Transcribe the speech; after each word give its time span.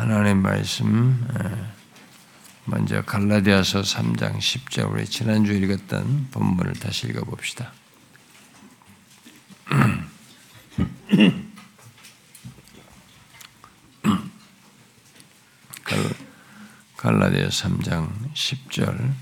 하나님 0.00 0.40
말씀 0.40 1.28
먼저 2.64 3.02
갈라디아서 3.02 3.82
3장 3.82 4.38
10절 4.38 4.90
우리 4.90 5.04
지난주 5.04 5.52
읽었던 5.52 6.28
본문을 6.30 6.72
다시 6.72 7.08
읽어봅시다. 7.08 7.70
갈라디아 16.96 17.48
3장 17.48 18.32
10절. 18.32 19.12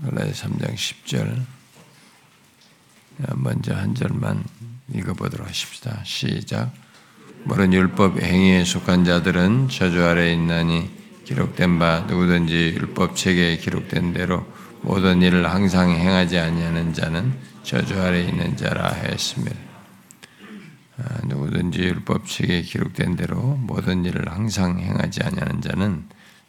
갈라디아 0.00 0.32
3장 0.32 0.74
10절. 0.76 1.44
먼저 3.34 3.74
한 3.74 3.96
절만 3.96 4.44
읽어보도록 4.96 5.46
하십시다. 5.46 6.00
시작. 6.04 6.72
모든 7.44 7.72
율법 7.72 8.20
행위에 8.20 8.64
속한 8.64 9.04
자들은 9.04 9.68
저주 9.68 10.04
아래 10.04 10.32
있나니 10.32 10.90
기록된 11.24 11.78
바 11.78 12.00
누구든지 12.08 12.74
율법 12.76 13.16
책에 13.16 13.56
기록된 13.58 14.12
대로 14.12 14.46
모든 14.82 15.22
일을 15.22 15.48
항상 15.48 15.90
행하지 15.90 16.38
아니하는 16.38 16.92
자는 16.92 17.32
저주 17.62 18.00
아래 18.00 18.22
있는 18.22 18.56
자라 18.56 18.92
했습니다. 18.92 19.56
아, 20.98 21.18
누구든지 21.24 21.80
율법 21.80 22.26
책에 22.26 22.62
기록된 22.62 23.16
대로 23.16 23.40
모든 23.40 24.04
일을 24.04 24.30
항상 24.30 24.78
행하지 24.78 25.22
아니하는 25.22 25.60
자는 25.60 26.04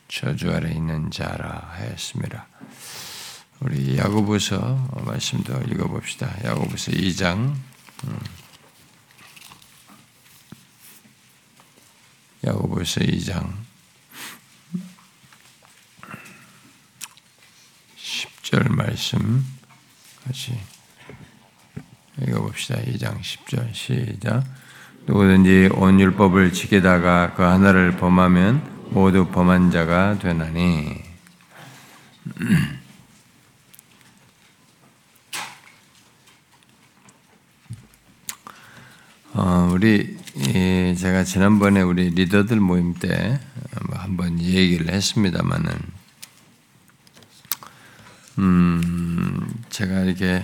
저주 0.07 0.53
아래 0.53 0.71
있는 0.71 1.11
자라 1.11 1.73
했습니다. 1.77 2.47
우리 3.59 3.97
야고보서 3.97 5.03
말씀도 5.05 5.53
읽어봅시다. 5.71 6.29
야고보서 6.43 6.91
2장 6.91 7.38
음. 7.38 7.66
야고보서 12.45 13.02
2장. 13.02 13.52
10절 17.97 18.69
말씀 18.69 19.45
같이 20.23 20.57
읽어봅시다. 22.22 22.80
2장 22.81 23.19
10절 23.19 23.73
시작. 23.73 24.44
누구든지 25.05 25.69
온 25.73 26.00
율법을 26.00 26.53
지키다가 26.53 27.33
그 27.33 27.44
하나를 27.44 27.97
범하면 27.97 28.89
모두 28.91 29.27
범한 29.27 29.72
자가 29.72 30.19
되나니 30.19 31.03
어, 39.39 39.69
우리 39.71 40.17
제가 40.97 41.23
지난번에 41.23 41.81
우리 41.81 42.09
리더들 42.09 42.59
모임 42.59 42.95
때 42.95 43.39
한번 43.91 44.39
얘기를 44.39 44.91
했습니다만은 44.91 45.71
음, 48.39 49.63
제가 49.69 49.99
이렇게 49.99 50.44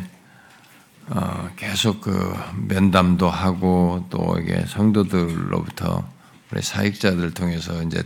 어, 1.08 1.50
계속 1.56 2.02
그 2.02 2.36
면담도 2.68 3.28
하고 3.28 4.06
또 4.12 4.38
이게 4.40 4.64
성도들로부터 4.68 6.08
우리 6.52 6.62
사익자들 6.62 7.34
통해서 7.34 7.82
이제 7.82 8.04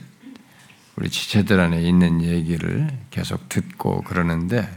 우리 0.96 1.10
지체들 1.10 1.60
안에 1.60 1.82
있는 1.82 2.24
얘기를 2.24 2.98
계속 3.12 3.50
듣고 3.50 4.04
그러는데 4.04 4.70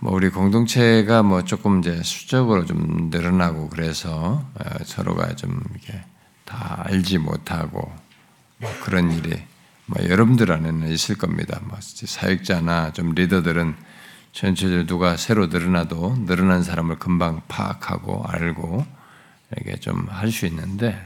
뭐 0.00 0.12
우리 0.14 0.28
공동체가 0.30 1.22
뭐 1.22 1.42
조금 1.44 1.80
이제 1.80 2.02
수적으로 2.02 2.64
좀 2.64 3.08
늘어나고 3.10 3.68
그래서 3.68 4.44
어, 4.54 4.84
서로가 4.84 5.34
좀 5.34 5.60
이렇게 5.72 6.00
다 6.44 6.82
알지 6.86 7.18
못하고 7.18 7.92
뭐 8.58 8.70
그런 8.82 9.10
일이 9.12 9.42
뭐 9.86 10.08
여러분들 10.08 10.52
안에는 10.52 10.88
있을 10.88 11.16
겁니다. 11.16 11.60
뭐 11.64 11.78
사역자나 11.80 12.92
좀 12.92 13.14
리더들은 13.14 13.74
전체적으로 14.32 14.86
누가 14.86 15.16
새로 15.16 15.46
늘어나도 15.48 16.24
늘어난 16.26 16.62
사람을 16.62 16.98
금방 16.98 17.40
파악하고 17.48 18.24
알고 18.26 18.86
이렇게 19.56 19.80
좀 19.80 20.06
할 20.10 20.30
수 20.30 20.46
있는데 20.46 20.96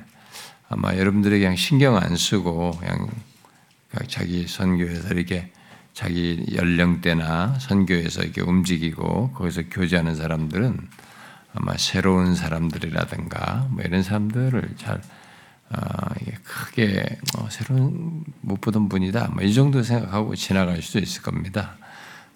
아마 0.68 0.96
여러분들이 0.96 1.38
그냥 1.38 1.56
신경 1.56 1.96
안 1.96 2.16
쓰고 2.16 2.72
그냥 2.72 3.08
자기 4.08 4.46
선교에서 4.46 5.08
이렇게 5.14 5.50
자기 5.92 6.46
연령대나 6.54 7.58
선교에서 7.58 8.22
이렇게 8.22 8.40
움직이고 8.40 9.32
거기서 9.32 9.62
교제하는 9.70 10.14
사람들은 10.14 10.76
아마 11.54 11.76
새로운 11.76 12.34
사람들이라든가 12.34 13.68
뭐 13.70 13.82
이런 13.84 14.02
사람들을 14.02 14.74
잘 14.76 15.02
어, 15.70 16.14
크게 16.44 17.18
어, 17.38 17.48
새로운 17.50 18.24
못 18.40 18.60
보던 18.60 18.88
분이다 18.88 19.28
뭐 19.28 19.44
이 19.44 19.54
정도 19.54 19.82
생각하고 19.82 20.34
지나갈 20.34 20.82
수도 20.82 20.98
있을 20.98 21.22
겁니다. 21.22 21.76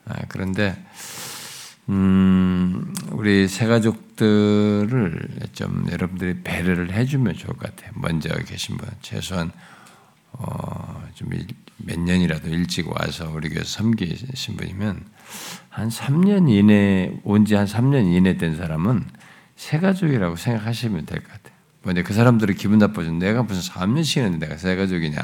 아, 0.06 0.14
그런데 0.28 0.76
음, 1.88 2.92
우리 3.10 3.46
새 3.48 3.66
가족들을 3.66 5.28
좀 5.52 5.86
여러분들이 5.90 6.42
배려를 6.42 6.92
해주면 6.92 7.34
좋을 7.34 7.56
것 7.56 7.74
같아요. 7.74 7.92
먼저 7.94 8.28
계신 8.44 8.76
분 8.76 8.88
최소한 9.02 9.50
어, 10.32 11.02
좀 11.14 11.30
몇 11.78 11.98
년이라도 11.98 12.48
일찍 12.48 12.88
와서 12.88 13.30
우리 13.34 13.48
교회 13.50 13.64
섬기신 13.64 14.56
분이면 14.56 15.04
한 15.68 15.88
3년 15.88 16.48
이내 16.50 17.20
온지 17.24 17.54
한 17.54 17.66
3년 17.66 18.12
이내 18.14 18.36
된 18.36 18.56
사람은 18.56 19.04
새 19.56 19.78
가족이라고 19.78 20.36
생각하시면 20.36 21.06
될 21.06 21.20
것 21.20 21.28
같아요. 21.30 21.54
근데 21.82 22.02
그 22.02 22.14
사람들이 22.14 22.54
기분 22.54 22.78
나빠져. 22.78 23.12
내가 23.12 23.42
무슨 23.44 23.62
3년씩 23.72 24.22
했는데 24.22 24.46
내가 24.46 24.58
새 24.58 24.74
가족이냐. 24.74 25.20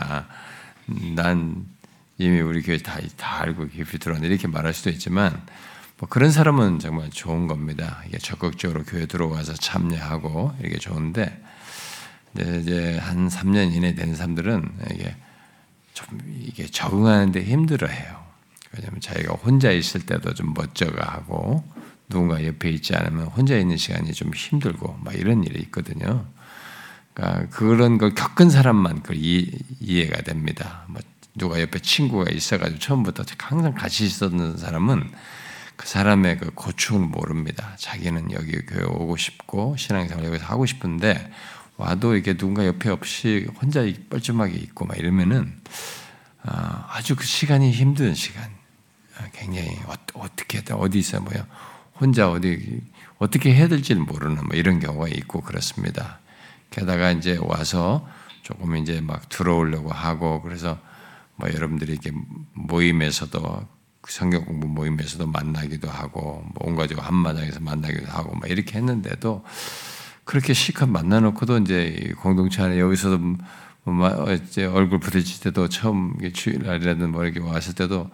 난 1.17 1.67
이미 2.19 2.41
우리 2.41 2.63
교회 2.63 2.79
다, 2.79 2.99
다 3.17 3.41
알고 3.43 3.67
깊이 3.69 3.99
들어왔는데 3.99 4.33
이렇게 4.33 4.47
말할 4.47 4.73
수도 4.73 4.91
있지만 4.91 5.43
뭐 5.99 6.09
그런 6.09 6.31
사람은 6.31 6.79
정말 6.79 7.11
좋은 7.11 7.47
겁니다. 7.49 8.03
이게 8.07 8.19
적극적으로 8.19 8.85
교회 8.85 9.07
들어와서 9.07 9.55
참여하고 9.55 10.53
이게 10.65 10.79
좋은데 10.79 11.43
이제 12.37 12.99
한 13.03 13.29
3년 13.29 13.73
이내 13.73 13.95
된 13.95 14.15
사람들은 14.15 14.73
이게 14.95 15.17
좀 15.93 16.21
이게 16.41 16.67
적응하는데 16.67 17.43
힘들어해요. 17.43 18.23
왜냐하면 18.75 19.01
자기가 19.01 19.35
혼자 19.35 19.71
있을 19.71 20.07
때도 20.07 20.35
좀 20.35 20.55
멋져가 20.55 21.13
하고 21.13 21.63
누군가 22.09 22.45
옆에 22.45 22.71
있지 22.71 22.95
않으면 22.95 23.27
혼자 23.27 23.57
있는 23.57 23.77
시간이 23.77 24.13
좀 24.13 24.33
힘들고 24.35 24.99
막 25.03 25.15
이런 25.15 25.45
일이 25.45 25.61
있거든요. 25.63 26.27
그러니까 27.15 27.49
그런 27.51 27.99
걸 27.99 28.15
겪은 28.15 28.51
사람만 28.51 29.03
그 29.03 29.15
이해가 29.15 30.23
됩니다. 30.23 30.85
뭐 30.89 31.01
누가 31.35 31.61
옆에 31.61 31.79
친구가 31.79 32.31
있어가지고 32.31 32.79
처음부터 32.79 33.25
항상 33.39 33.75
같이 33.75 34.05
있었는 34.05 34.57
사람은 34.57 35.11
그 35.77 35.89
사람의 35.89 36.39
그 36.39 36.51
고충을 36.55 37.09
모릅니다. 37.09 37.75
자기는 37.79 38.33
여기 38.33 38.53
교회 38.67 38.85
오고 38.85 39.17
싶고 39.17 39.77
신앙생활 39.77 40.25
여기서 40.27 40.45
하고 40.45 40.67
싶은데 40.67 41.31
와도 41.77 42.17
이게 42.17 42.37
누군가 42.37 42.67
옆에 42.67 42.91
없이 42.91 43.49
혼자 43.61 43.83
뻘쭘하게 44.11 44.55
있고 44.55 44.87
막 44.87 44.99
이러면은 44.99 45.61
아, 46.43 46.87
아주 46.91 47.17
그 47.17 47.25
시간이 47.25 47.71
힘든 47.71 48.15
시간, 48.15 48.51
아, 49.17 49.27
굉장히 49.33 49.69
어, 50.15 50.27
떻게 50.37 50.63
어디 50.73 50.99
있어 50.99 51.21
뭐요 51.21 51.47
혼자 52.01 52.31
어디 52.31 52.81
어떻게 53.19 53.55
해야 53.55 53.69
될지 53.69 53.95
모르는 53.95 54.47
뭐 54.47 54.57
이런 54.57 54.81
경우가 54.81 55.09
있고 55.09 55.41
그렇습니다. 55.41 56.19
게다가 56.71 57.13
이제 57.13 57.39
와서 57.41 58.09
조금 58.43 58.77
이제 58.77 59.01
막 59.01 59.29
들어오려고 59.29 59.91
하고 59.91 60.43
그래서 60.43 60.79
뭐 61.37 61.49
여러분들이 61.53 61.93
이렇게 61.93 62.11
모임에서도 62.55 63.69
성경 64.09 64.45
공부 64.45 64.67
모임에서도 64.67 65.27
만나기도 65.29 65.89
하고 65.89 66.45
뭐 66.55 66.69
온 66.69 66.75
가족 66.77 67.07
한마당에서 67.07 67.61
만나기도 67.61 68.11
하고 68.11 68.35
막 68.35 68.51
이렇게 68.51 68.79
했는데도 68.79 69.45
그렇게 70.25 70.55
실컷 70.55 70.89
만나놓고도 70.89 71.59
이제 71.59 72.15
공동체 72.19 72.63
안에 72.63 72.79
여기서도 72.79 73.19
뭐 73.85 74.33
이제 74.33 74.65
얼굴 74.65 75.01
부딪힐 75.01 75.43
때도 75.43 75.69
처음 75.69 76.15
주일날이라든 76.33 77.11
뭐 77.11 77.25
이렇게 77.25 77.41
왔을 77.41 77.75
때도 77.75 78.11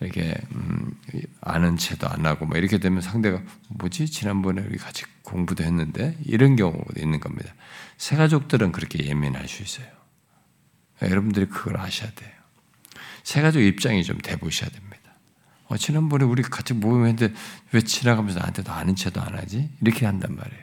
이렇게 0.00 0.34
음, 0.54 0.92
아는 1.40 1.76
채도 1.76 2.08
안 2.08 2.26
하고 2.26 2.46
뭐 2.46 2.58
이렇게 2.58 2.78
되면 2.78 3.00
상대가 3.00 3.40
뭐지 3.68 4.10
지난번에 4.10 4.62
우리 4.62 4.76
같이 4.76 5.04
공부도 5.22 5.62
했는데 5.62 6.16
이런 6.24 6.56
경우도 6.56 7.00
있는 7.00 7.20
겁니다. 7.20 7.54
새 7.96 8.16
가족들은 8.16 8.72
그렇게 8.72 9.06
예민할 9.06 9.46
수 9.48 9.62
있어요. 9.62 9.86
여러분들이 11.00 11.46
그걸 11.46 11.78
아셔야 11.78 12.10
돼요. 12.10 12.30
새 13.22 13.42
가족 13.42 13.60
입장이 13.60 14.02
좀 14.02 14.18
돼보셔야 14.18 14.70
됩니다. 14.70 14.98
어, 15.68 15.76
지난번에 15.76 16.24
우리 16.24 16.42
같이 16.42 16.74
모임했는데 16.74 17.32
왜 17.72 17.80
지나가면서 17.80 18.40
나한테도 18.40 18.72
아는 18.72 18.96
채도 18.96 19.20
안 19.20 19.36
하지? 19.38 19.70
이렇게 19.80 20.04
한단 20.04 20.34
말이에요. 20.34 20.61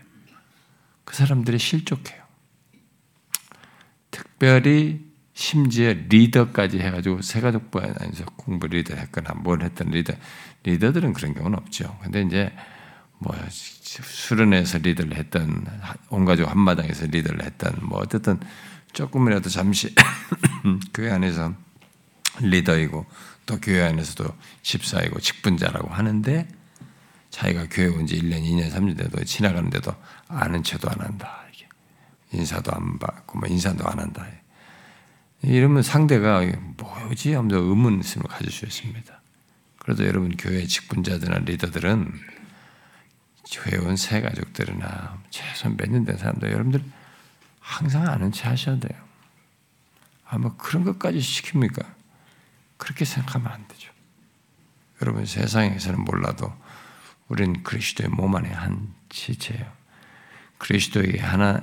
그 1.10 1.16
사람들이 1.16 1.58
실족해요. 1.58 2.22
특별히 4.12 5.04
심지어 5.34 5.92
리더까지 6.08 6.78
해가지고 6.78 7.24
세가족부 7.24 7.80
안에서 7.80 8.26
공부 8.36 8.68
리더 8.68 8.94
했거나 8.94 9.34
뭘 9.34 9.64
했던 9.64 9.90
리더, 9.90 10.14
리더들은 10.62 11.14
그런 11.14 11.34
경우는 11.34 11.58
없죠. 11.58 11.98
근데 12.04 12.22
이제 12.22 12.54
뭐 13.18 13.36
수련회에서 13.50 14.78
리더를 14.78 15.16
했던 15.16 15.66
온 16.12 16.26
가족 16.26 16.48
한마당에서 16.48 17.08
리더를 17.08 17.44
했던 17.44 17.74
뭐 17.82 17.98
어쨌든 18.02 18.40
조금이라도 18.94 19.50
잠시 19.50 19.96
교회 20.94 21.10
안에서 21.10 21.56
리더이고 22.40 23.08
또 23.48 23.60
교회 23.60 23.82
안에서도 23.82 24.32
집사이고 24.62 25.20
직분자라고 25.20 25.90
하는데 25.92 26.48
자기가 27.32 27.68
교회 27.72 27.88
온 27.88 28.06
지 28.06 28.20
1년, 28.20 28.44
2년, 28.44 28.72
3년 28.72 28.98
돼도 28.98 29.24
지나가는데도 29.24 29.92
아는 30.30 30.64
체도 30.64 30.90
안 30.90 31.00
한다. 31.02 31.44
이게. 31.54 31.68
인사도 32.32 32.72
안 32.74 32.98
받고 33.00 33.40
뭐 33.40 33.50
인사도 33.50 33.86
안 33.88 34.00
한다. 34.00 34.26
이러면 35.42 35.84
상대가 35.84 36.42
뭐지 36.78 37.34
하면서 37.34 37.58
의문심을 37.58 38.28
가질 38.28 38.52
수 38.52 38.66
있습니다. 38.66 39.22
그래도 39.80 40.06
여러분 40.06 40.36
교회 40.38 40.66
직분자들이나 40.66 41.40
리더들은 41.40 42.14
온새 43.84 44.22
가족들이나 44.22 45.22
최소한 45.32 45.76
몇 45.78 45.90
년 45.90 46.06
된 46.06 46.18
사람들 46.18 46.52
여러분들 46.52 46.84
항상 47.60 48.08
아는 48.08 48.32
체 48.32 48.48
하셔야 48.48 48.78
돼요. 48.80 49.00
아마 50.26 50.56
그런 50.58 50.84
것까지 50.84 51.18
시킵니까? 51.20 51.84
그렇게 52.78 53.06
생각하면 53.06 53.52
안 53.52 53.68
되죠. 53.68 53.92
여러분 55.02 55.26
세상에서는 55.26 56.02
몰라도 56.04 56.54
우리는 57.30 57.64
그리스도의 57.64 58.10
몸 58.10 58.36
안에 58.36 58.50
한 58.50 58.94
지체예요. 59.10 59.79
그리스도의 60.60 61.18
하나 61.18 61.62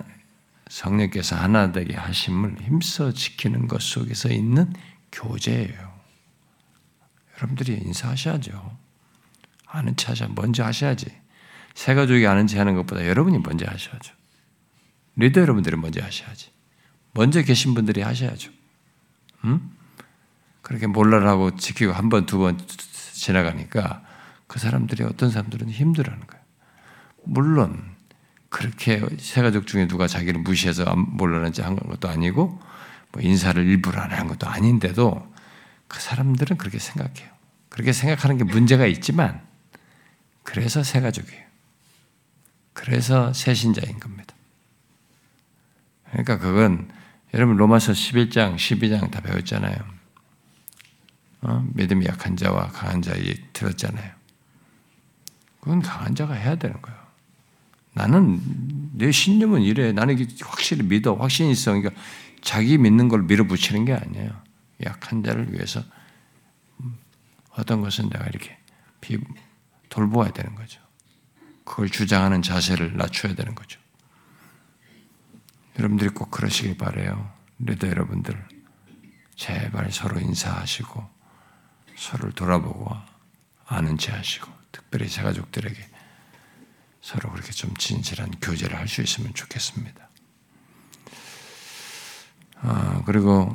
성령께서 0.69 1.37
하나 1.37 1.71
되게 1.71 1.95
하심을 1.95 2.61
힘써 2.63 3.13
지키는 3.13 3.69
것 3.69 3.81
속에서 3.81 4.29
있는 4.31 4.73
교제예요. 5.13 5.97
여러분들이 7.37 7.75
인사하셔야죠. 7.85 8.77
아는 9.67 9.97
체 9.97 10.09
하셔 10.09 10.29
먼저 10.35 10.65
하셔야지. 10.65 11.07
새 11.75 11.95
가족이 11.95 12.27
아는 12.27 12.47
체 12.47 12.59
하는 12.59 12.75
것보다 12.75 13.07
여러분이 13.07 13.39
먼저 13.39 13.67
하셔야죠. 13.67 14.15
리더 15.17 15.41
여러분들이 15.41 15.77
먼저 15.77 16.03
하셔야지. 16.03 16.51
먼저 17.13 17.43
계신 17.43 17.75
분들이 17.75 18.01
하셔야죠. 18.03 18.51
음? 19.45 19.71
그렇게 20.63 20.87
몰라라고 20.87 21.57
지키고 21.57 21.93
한 21.93 22.09
번, 22.09 22.27
두 22.27 22.39
번 22.39 22.59
지나가니까 23.13 24.03
그 24.47 24.59
사람들이 24.59 25.05
어떤 25.05 25.31
사람들은 25.31 25.71
힘들어하는 25.71 26.27
거예요. 26.27 26.45
물론 27.25 27.96
그렇게 28.57 29.03
세 29.19 29.43
가족 29.43 29.67
중에 29.67 29.87
누가 29.87 30.07
자기를 30.07 30.41
무시해서 30.41 30.97
몰라는지 30.97 31.61
한 31.61 31.77
것도 31.77 32.09
아니고 32.09 32.59
뭐 33.13 33.23
인사를 33.23 33.63
일부러 33.63 34.01
안 34.01 34.13
한 34.13 34.29
것도 34.29 34.49
아닌데도 34.49 35.31
그 35.89 36.01
사람들은 36.01 36.57
그렇게 36.57 36.79
생각해요. 36.79 37.29
그렇게 37.69 37.93
생각하는 37.93 38.39
게 38.39 38.45
문제가 38.45 38.87
있지만 38.87 39.43
그래서 40.43 40.83
세 40.83 41.03
가족이에요. 41.03 41.45
그래서 42.73 43.35
새 43.35 43.53
신자인 43.53 44.01
겁니다. 44.01 44.35
그러니까 46.13 46.39
그건 46.39 46.91
여러분 47.35 47.59
로마서 47.59 47.93
11장, 47.93 48.57
12장 48.57 49.11
다 49.11 49.21
배웠잖아요. 49.21 49.77
어? 51.43 51.67
믿음이 51.75 52.07
약한 52.07 52.39
자와 52.39 52.69
강한 52.69 53.03
자 53.03 53.15
얘기 53.19 53.39
들었잖아요. 53.53 54.13
그건 55.61 55.83
강한 55.83 56.15
자가 56.15 56.33
해야 56.33 56.57
되는 56.57 56.81
거예요. 56.81 57.06
나는 57.97 58.43
내 58.93 59.11
신념은 59.11 59.63
이래. 59.63 59.91
나는 59.93 60.19
확실히 60.43 60.83
믿어. 60.83 61.15
확신이 61.15 61.51
있어. 61.51 61.73
그러니까 61.73 61.99
자기 62.43 62.77
믿는 62.77 63.09
걸 63.09 63.23
밀어붙이는 63.23 63.87
게 63.87 63.95
아니에요. 63.95 64.39
약한 64.85 65.25
자를 65.25 65.51
위해서 65.55 65.83
어떤 67.53 67.81
것은 67.81 68.11
내가 68.11 68.27
이렇게 68.27 68.59
돌보아야 69.89 70.31
되는 70.31 70.55
거죠. 70.55 70.79
그걸 71.65 71.89
주장하는 71.89 72.43
자세를 72.43 72.99
낮춰야 72.99 73.35
되는 73.35 73.55
거죠. 73.55 73.81
여러분들이 75.79 76.11
꼭 76.11 76.31
그러시길 76.31 76.77
바래요. 76.77 77.33
리더 77.59 77.89
여러분들 77.89 78.47
제발 79.37 79.91
서로 79.91 80.21
인사하시고 80.21 81.09
서로를 81.97 82.33
돌아보고 82.35 82.95
아는 83.65 83.97
체 83.97 84.13
하시고 84.13 84.53
특별히 84.71 85.09
새 85.09 85.23
가족들에게 85.23 85.96
서로 87.07 87.31
그렇게 87.31 87.53
좀 87.53 87.73
진실한 87.77 88.33
교제를 88.43 88.77
할 88.77 88.89
수 88.89 89.01
있으면 89.01 89.33
좋겠습니다. 89.33 90.09
아, 92.63 93.03
그리고 93.07 93.53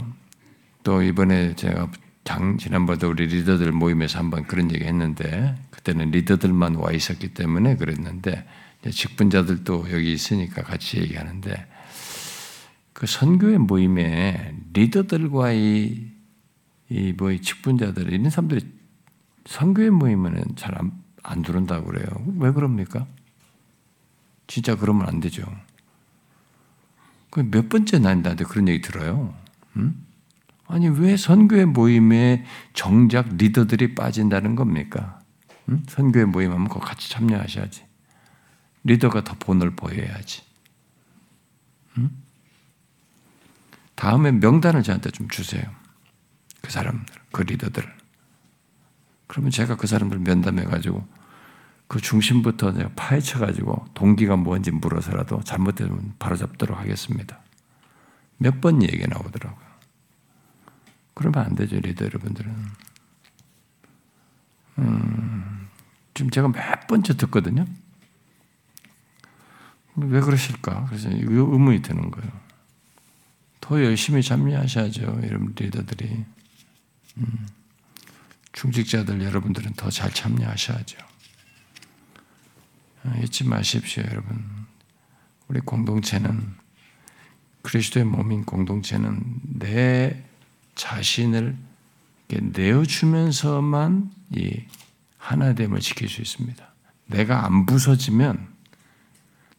또 0.84 1.04
이번에 1.04 1.54
제가 1.56 1.92
장, 2.24 2.58
지난번에 2.58 3.06
우리 3.06 3.26
리더들 3.28 3.74
모임에서 3.74 4.20
한번 4.20 4.46
그런 4.46 4.72
얘기 4.72 4.86
했는데, 4.86 5.58
그때는 5.70 6.12
리더들만 6.12 6.76
와 6.76 6.94
있었기 6.94 7.34
때문에 7.34 7.76
그랬는데, 7.76 8.48
직분자들도 8.90 9.92
여기 9.92 10.14
있으니까 10.14 10.64
같이 10.64 11.00
얘기하는데, 11.00 11.68
그 12.94 13.06
선교회 13.06 13.58
모임에 13.58 14.56
리더들과의 14.72 16.12
이뭐 16.90 17.36
직분자들 17.42 18.14
이런 18.14 18.30
사람들이 18.30 18.66
선교회 19.46 19.90
모임에는 19.90 20.56
잘 20.56 20.78
안 20.78 21.02
안 21.24 21.42
들어온다고 21.44 21.86
그래요. 21.88 22.06
왜 22.38 22.52
그럽니까? 22.52 23.06
진짜 24.52 24.76
그러면 24.76 25.08
안 25.08 25.22
되죠. 25.22 25.44
몇 27.34 27.70
번째 27.70 28.00
나한테 28.00 28.44
그런 28.44 28.68
얘기 28.68 28.82
들어요. 28.82 29.34
음? 29.78 30.06
아니 30.68 30.90
왜 30.90 31.16
선교회 31.16 31.64
모임에 31.64 32.44
정작 32.74 33.30
리더들이 33.38 33.96
빠진다는 33.96 34.58
겁니까? 34.58 35.22
음? 35.70 35.86
선교회 35.88 36.26
모임하면 36.26 36.68
그 36.68 36.80
같이 36.80 37.10
참여하셔야지. 37.10 37.86
리더가 38.84 39.24
더 39.24 39.36
본을 39.36 39.78
보여야지. 39.78 40.42
음? 41.98 42.10
다음에 43.96 44.34
명단을 44.34 44.84
저한테 44.84 45.12
좀 45.12 45.30
주세요. 45.30 45.64
그 46.62 46.72
사람들, 46.74 47.16
그 47.32 47.44
리더들. 47.44 47.86
그러면 49.28 49.50
제가 49.50 49.78
그 49.78 49.88
사람들 49.88 50.20
면담해가지고 50.20 51.21
그 51.92 52.00
중심부터 52.00 52.72
파헤쳐가지고 52.96 53.88
동기가 53.94 54.38
뭔지 54.38 54.72
물어서라도 54.72 55.44
잘못되면 55.44 56.14
바로 56.20 56.38
잡도록 56.38 56.80
하겠습니다. 56.80 57.42
몇 58.38 58.62
번 58.62 58.82
얘기 58.82 59.06
나오더라고요. 59.06 59.68
그러면 61.14 61.44
안 61.44 61.54
되죠, 61.54 61.76
리더 61.82 62.06
여러분들은. 62.06 62.50
음, 64.80 65.68
지금 66.14 66.32
제가 66.32 66.48
몇 66.48 66.88
번째 66.88 67.18
듣거든요. 67.18 67.66
왜 69.98 70.22
그러실까? 70.22 70.86
그래서 70.86 71.10
의문이 71.12 71.82
드는 71.82 72.10
거예요. 72.10 72.32
더 73.60 73.84
열심히 73.84 74.24
참여하셔야죠, 74.24 75.02
여러분 75.26 75.54
리더들이. 75.58 76.24
음, 77.18 77.48
중직자들 78.54 79.22
여러분들은 79.22 79.74
더 79.74 79.90
잘 79.90 80.10
참여하셔야죠. 80.14 81.11
아, 83.04 83.18
잊지 83.18 83.46
마십시오, 83.46 84.04
여러분. 84.04 84.44
우리 85.48 85.60
공동체는 85.60 86.56
그리스도의 87.64 88.06
몸인 88.06 88.46
공동체는 88.46 89.22
내 89.42 90.24
자신을 90.76 91.58
내어주면서만 92.30 94.12
이 94.32 94.64
하나됨을 95.18 95.80
지킬 95.80 96.10
수 96.10 96.22
있습니다. 96.22 96.66
내가 97.08 97.46
안 97.46 97.66
부서지면 97.66 98.48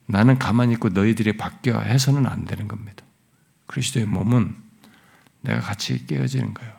나는 0.07 0.39
가만히 0.39 0.73
있고 0.75 0.89
너희들이 0.89 1.37
바뀌어 1.37 1.81
해서는 1.81 2.27
안 2.27 2.45
되는 2.45 2.67
겁니다. 2.69 3.05
그리스도의 3.67 4.07
몸은 4.07 4.57
내가 5.43 5.61
같이 5.61 6.07
깨어지는 6.07 6.55
거예요. 6.55 6.73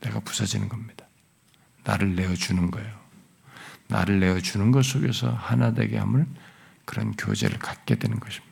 내가 0.00 0.20
부서지는 0.20 0.68
겁니다. 0.68 1.06
나를 1.84 2.14
내어주는 2.14 2.70
거예요. 2.70 2.98
나를 3.88 4.20
내어주는 4.20 4.70
것 4.70 4.84
속에서 4.84 5.30
하나 5.30 5.72
되게 5.72 5.98
함을 5.98 6.26
그런 6.84 7.12
교제를 7.16 7.58
갖게 7.58 7.96
되는 7.96 8.20
것입니다. 8.20 8.48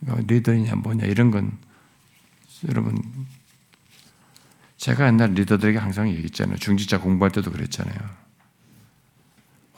리더이냐 0.00 0.76
뭐냐 0.76 1.04
이런 1.04 1.30
건 1.30 1.58
여러분 2.68 3.00
제가 4.76 5.06
옛날 5.08 5.34
리더들에게 5.34 5.78
항상 5.78 6.08
얘기했잖아요. 6.08 6.56
중직자 6.56 7.00
공부할 7.00 7.32
때도 7.32 7.52
그랬잖아요. 7.52 7.98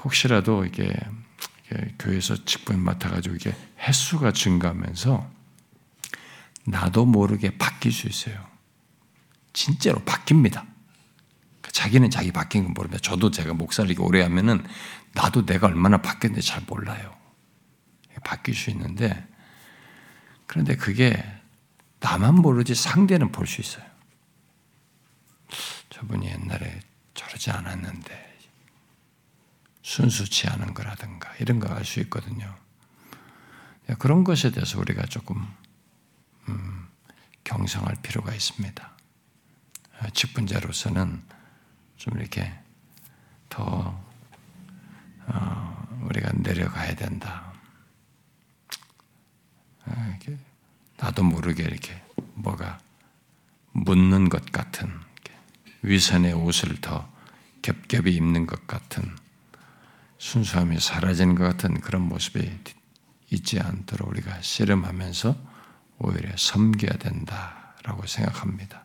혹시라도 0.04 0.64
이게 0.64 0.92
교회에서 1.98 2.44
직분 2.44 2.80
맡아가지고 2.80 3.34
이게 3.34 3.54
횟수가 3.80 4.32
증가하면서 4.32 5.30
나도 6.66 7.06
모르게 7.06 7.56
바뀔 7.58 7.92
수 7.92 8.06
있어요. 8.06 8.46
진짜로 9.52 10.00
바뀝니다. 10.00 10.71
자기는 11.72 12.10
자기 12.10 12.30
바뀐 12.32 12.64
건 12.64 12.74
모릅니다. 12.74 13.00
저도 13.02 13.30
제가 13.30 13.54
목사를 13.54 13.92
오래 13.98 14.22
하면은 14.22 14.64
나도 15.14 15.44
내가 15.46 15.66
얼마나 15.66 15.98
바뀌었는지 15.98 16.46
잘 16.46 16.62
몰라요. 16.66 17.16
바뀔 18.24 18.54
수 18.54 18.70
있는데 18.70 19.26
그런데 20.46 20.76
그게 20.76 21.22
나만 22.00 22.36
모르지 22.36 22.74
상대는 22.74 23.32
볼 23.32 23.46
수 23.46 23.60
있어요. 23.60 23.84
저분이 25.90 26.26
옛날에 26.26 26.80
저러지 27.14 27.50
않았는데 27.50 28.38
순수치 29.82 30.48
않은 30.48 30.74
거라든가 30.74 31.34
이런 31.40 31.58
거 31.58 31.72
알 31.72 31.84
수 31.84 32.00
있거든요. 32.00 32.54
그런 33.98 34.24
것에 34.24 34.50
대해서 34.50 34.78
우리가 34.78 35.06
조금 35.06 35.46
음, 36.48 36.88
경성할 37.44 37.96
필요가 38.02 38.32
있습니다. 38.34 38.90
직분자로서는 40.14 41.22
좀 42.02 42.18
이렇게 42.18 42.52
더 43.48 43.96
어, 45.28 45.98
우리가 46.02 46.32
내려가야 46.34 46.96
된다. 46.96 47.52
아, 49.84 50.18
나도 50.96 51.22
모르게 51.22 51.62
이렇게 51.62 52.02
뭐가 52.34 52.80
묻는 53.70 54.28
것 54.28 54.50
같은 54.50 54.90
위선의 55.82 56.32
옷을 56.32 56.80
더 56.80 57.08
겹겹이 57.62 58.12
입는 58.16 58.46
것 58.46 58.66
같은 58.66 59.04
순수함이 60.18 60.80
사라지는 60.80 61.36
것 61.36 61.44
같은 61.44 61.80
그런 61.80 62.02
모습이 62.02 62.50
있지 63.30 63.60
않도록 63.60 64.08
우리가 64.08 64.42
씨름하면서 64.42 65.36
오히려 65.98 66.36
섬겨야 66.36 66.98
된다라고 66.98 68.04
생각합니다. 68.08 68.81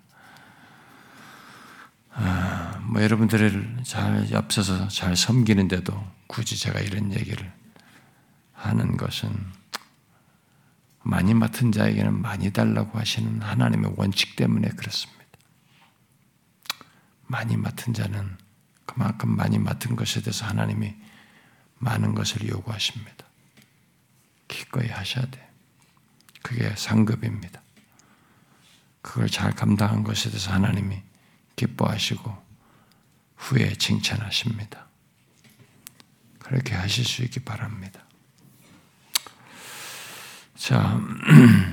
아, 2.20 2.80
뭐 2.82 3.04
여러분들을 3.04 3.84
잘 3.84 4.28
앞서서 4.34 4.88
잘 4.88 5.16
섬기는데도 5.16 5.94
굳이 6.26 6.58
제가 6.58 6.80
이런 6.80 7.14
얘기를 7.14 7.52
하는 8.54 8.98
것은 8.98 9.30
많이 11.04 11.36
맡은 11.36 11.72
자에게는 11.72 12.20
많이 12.20 12.52
달라고 12.52 12.98
하시는 12.98 13.40
하나님의 13.42 13.94
원칙 13.98 14.36
때문에 14.36 14.70
그렇습니다. 14.70 15.22
많이 17.28 17.56
맡은 17.56 17.94
자는 17.94 18.36
그만큼 18.88 19.36
많이 19.36 19.60
맡은 19.60 19.96
것에 19.96 20.22
대해서 20.22 20.48
하나님이 20.48 20.96
많은 21.78 22.16
것을 22.16 22.50
요구하십니다. 22.50 23.26
기꺼이 24.48 24.88
하셔야 24.88 25.28
돼. 25.28 25.48
그게 26.42 26.74
상급입니다. 26.76 27.62
그걸 29.04 29.30
잘 29.30 29.52
감당한 29.52 30.04
것에 30.04 30.32
대해서 30.32 30.52
하나님이 30.52 31.04
기뻐하시고 31.58 32.48
후에 33.36 33.74
칭찬하십니다. 33.74 34.88
그렇게 36.40 36.74
하실 36.74 37.04
수 37.04 37.24
있기 37.24 37.42
바랍니다. 37.42 38.02
자, 40.56 41.00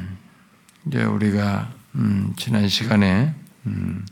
이제 0.87 1.05
우리가 1.05 1.73
음, 1.95 2.35
지난 2.37 2.69
시간에 2.69 3.35
음, 3.67 4.05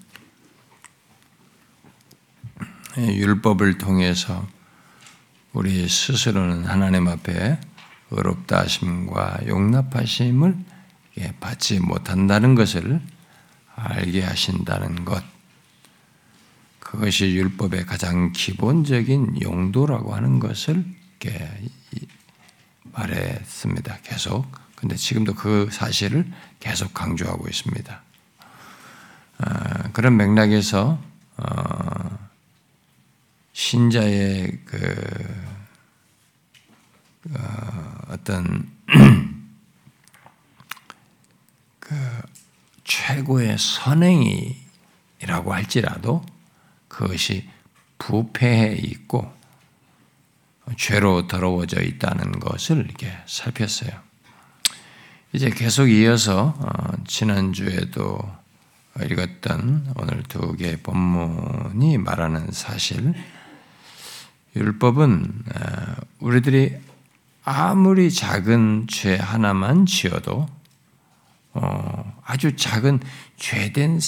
율법을 2.97 3.79
통해서 3.79 4.47
우리 5.53 5.89
스스로는 5.89 6.65
하나님 6.65 7.09
앞에 7.09 7.59
의롭다 8.11 8.61
하심과 8.61 9.41
용납하심을 9.47 10.57
받지 11.41 11.81
못한다는 11.81 12.55
것을 12.55 13.01
알게 13.75 14.23
하신다는 14.23 15.05
것. 15.05 15.32
그것이 16.93 17.35
율법의 17.35 17.87
가장 17.87 18.33
기본적인 18.33 19.41
용도라고 19.41 20.15
하는 20.15 20.39
것을 20.39 20.85
말했습니다. 22.93 23.99
계속. 24.03 24.47
근데 24.77 24.97
지금도 24.97 25.35
그 25.35 25.71
사실을 25.73 26.31
계속 26.61 26.93
강조하고 26.93 27.49
있습니다. 27.49 28.03
아, 29.39 29.91
그런 29.93 30.19
맥락에서 30.19 31.03
어, 31.39 32.19
신자의 33.55 34.61
그 34.67 34.95
어, 37.31 37.99
어떤 38.09 38.71
그 41.81 41.97
최고의 42.85 43.57
선행이라고 43.57 45.55
할지라도 45.55 46.23
그것이 46.93 47.49
부패해 47.99 48.75
있고 48.75 49.33
죄로 50.77 51.27
더러워져 51.27 51.81
있다는 51.81 52.39
것을 52.39 52.85
이렇게 52.85 53.11
살폈어요. 53.27 53.91
이제 55.33 55.49
계속 55.49 55.89
이어서 55.89 56.55
어, 56.59 57.05
지난주에도 57.07 58.19
읽었던 59.01 59.95
오늘 59.97 60.23
두 60.25 60.55
개의 60.55 60.77
본문이 60.83 61.97
말하는 61.97 62.51
사실, 62.53 63.15
율법은 64.55 65.45
어, 65.55 65.95
우리들이 66.21 66.77
아무리 67.45 68.11
작은 68.11 68.87
죄 68.89 69.17
하나만 69.17 69.87
지어도 69.87 70.47
어, 71.55 72.21
아주 72.25 72.55
작은 72.55 73.01
죄된 73.39 73.99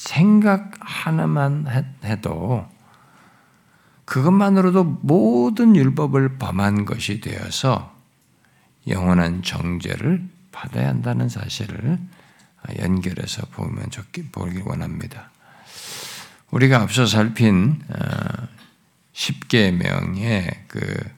생각 0.00 0.72
하나만 0.80 1.66
해도 2.04 2.66
그것만으로도 4.06 5.00
모든 5.02 5.76
율법을 5.76 6.38
범한 6.38 6.86
것이 6.86 7.20
되어서 7.20 7.94
영원한 8.88 9.42
정죄를 9.42 10.26
받아야 10.52 10.88
한다는 10.88 11.28
사실을 11.28 11.98
연결해서 12.78 13.46
보면 13.48 13.90
좋기, 13.90 14.30
보길 14.30 14.62
원합니다. 14.62 15.30
우리가 16.50 16.80
앞서 16.80 17.04
살핀 17.04 17.82
10계명의 19.12 20.48
어, 20.48 20.64
그 20.66 21.10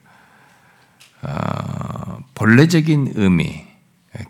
어, 1.21 2.19
본래적인 2.35 3.13
의미, 3.15 3.65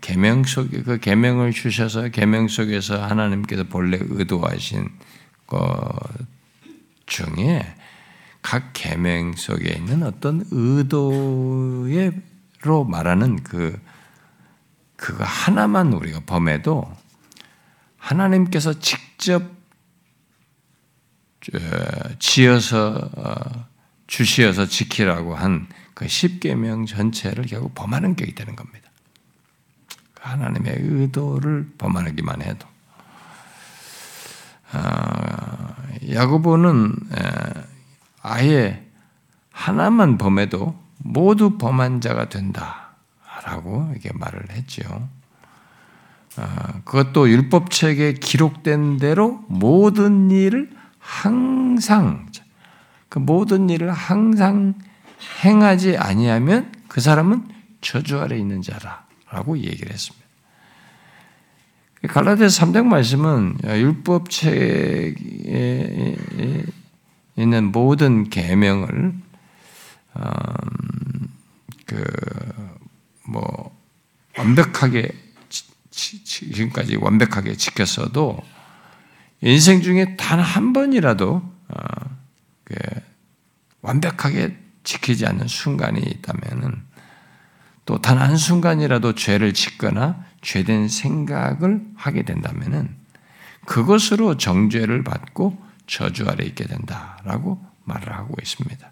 계명 0.00 0.44
속에 0.44 0.82
그 0.82 0.98
계명을 0.98 1.52
주셔서 1.52 2.08
계명 2.08 2.48
속에서 2.48 3.02
하나님께서 3.02 3.64
본래 3.64 3.98
의도하신 4.00 4.88
것 5.46 5.98
중에 7.06 7.62
각 8.40 8.72
계명 8.72 9.34
속에 9.34 9.72
있는 9.72 10.02
어떤 10.02 10.44
의도로 10.50 11.84
말하는 12.88 13.42
그 13.42 13.78
그거 14.96 15.24
하나만 15.24 15.92
우리가 15.92 16.20
범해도 16.24 16.90
하나님께서 17.98 18.78
직접 18.80 19.42
지어서 22.18 23.10
어, 23.16 23.34
주시어서 24.06 24.66
지키라고 24.66 25.34
한 25.34 25.66
그 25.94 26.08
십계명 26.08 26.86
전체를 26.86 27.46
결국 27.46 27.74
범하는 27.74 28.16
격이 28.16 28.34
되는 28.34 28.56
겁니다. 28.56 28.83
하나님의 30.24 30.76
의도를 30.78 31.68
범하기만 31.76 32.42
해도 32.42 32.66
아, 34.72 35.76
야고보는 36.10 36.94
아예 38.22 38.84
하나만 39.52 40.18
범해도 40.18 40.82
모두 40.98 41.58
범한 41.58 42.00
자가 42.00 42.28
된다라고 42.28 43.90
이렇게 43.92 44.10
말을 44.14 44.46
했죠. 44.50 45.08
아, 46.36 46.80
그것도 46.84 47.28
율법책에 47.30 48.14
기록된 48.14 48.96
대로 48.96 49.44
모든 49.48 50.30
일을 50.30 50.70
항상 50.98 52.26
그 53.08 53.20
모든 53.20 53.70
일을 53.70 53.92
항상 53.92 54.74
행하지 55.44 55.96
아니하면 55.98 56.72
그 56.88 57.00
사람은 57.00 57.46
저주 57.80 58.20
아래 58.20 58.36
있는 58.36 58.62
자라 58.62 59.03
라고 59.34 59.58
얘기를 59.58 59.92
했습니다. 59.92 60.24
갈라디아서 62.08 62.66
3장 62.66 62.84
말씀은 62.84 63.58
율법책에 63.64 65.14
있는 67.36 67.72
모든 67.72 68.30
계명을 68.30 69.14
음, 70.16 71.28
그뭐 73.26 73.76
완벽하게 74.38 75.10
지금까지 75.90 76.96
완벽하게 76.96 77.56
지켰어도 77.56 78.40
인생 79.40 79.82
중에 79.82 80.16
단 80.16 80.38
한 80.40 80.72
번이라도 80.72 81.42
어, 81.68 81.76
그 82.62 82.74
완벽하게 83.82 84.56
지키지 84.84 85.26
않는 85.26 85.48
순간이 85.48 86.00
있다면은 86.00 86.93
또 87.84 87.98
단 88.00 88.18
한 88.18 88.36
순간이라도 88.36 89.14
죄를 89.14 89.52
짓거나 89.52 90.24
죄된 90.40 90.88
생각을 90.88 91.84
하게 91.96 92.22
된다면은 92.22 92.96
그것으로 93.66 94.36
정죄를 94.36 95.04
받고 95.04 95.58
저주 95.86 96.26
아래 96.28 96.44
있게 96.44 96.64
된다라고 96.64 97.64
말을 97.84 98.12
하고 98.12 98.34
있습니다. 98.40 98.90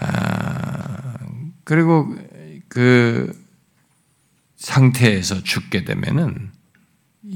아, 0.00 1.14
그리고 1.64 2.14
그 2.68 3.32
상태에서 4.56 5.42
죽게 5.42 5.84
되면은 5.84 6.52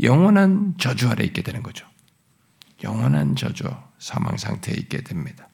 영원한 0.02 0.74
저주 0.78 1.08
아래 1.08 1.24
있게 1.24 1.42
되는 1.42 1.62
거죠. 1.62 1.86
영원한 2.82 3.36
저주, 3.36 3.64
사망 3.98 4.36
상태에 4.36 4.74
있게 4.76 5.02
됩니다. 5.02 5.48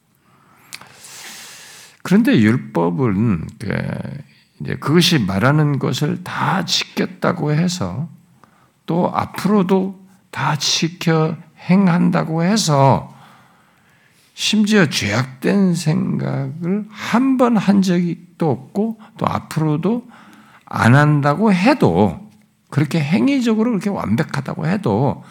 그런데 2.09 2.39
율법은 2.39 3.45
그 3.59 3.67
이제 4.59 4.75
그것이 4.77 5.19
말하는 5.19 5.77
것을 5.77 6.23
다 6.23 6.65
지켰다고 6.65 7.51
해서 7.51 8.09
또 8.87 9.11
앞으로도 9.13 10.03
다 10.31 10.55
지켜 10.55 11.37
행한다고 11.69 12.41
해서 12.41 13.13
심지어 14.33 14.89
죄악된 14.89 15.75
생각을 15.75 16.87
한번한 16.89 17.83
적이 17.83 18.17
또 18.39 18.49
없고 18.49 18.99
또 19.19 19.27
앞으로도 19.27 20.07
안 20.65 20.95
한다고 20.95 21.53
해도 21.53 22.27
그렇게 22.71 22.99
행위적으로 22.99 23.69
그렇게 23.69 23.91
완벽하다고 23.91 24.65
해도 24.65 25.23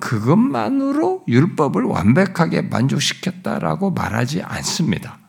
그것만으로 0.00 1.24
율법을 1.28 1.84
완벽하게 1.84 2.60
만족시켰다라고 2.60 3.92
말하지 3.92 4.42
않습니다. 4.42 5.23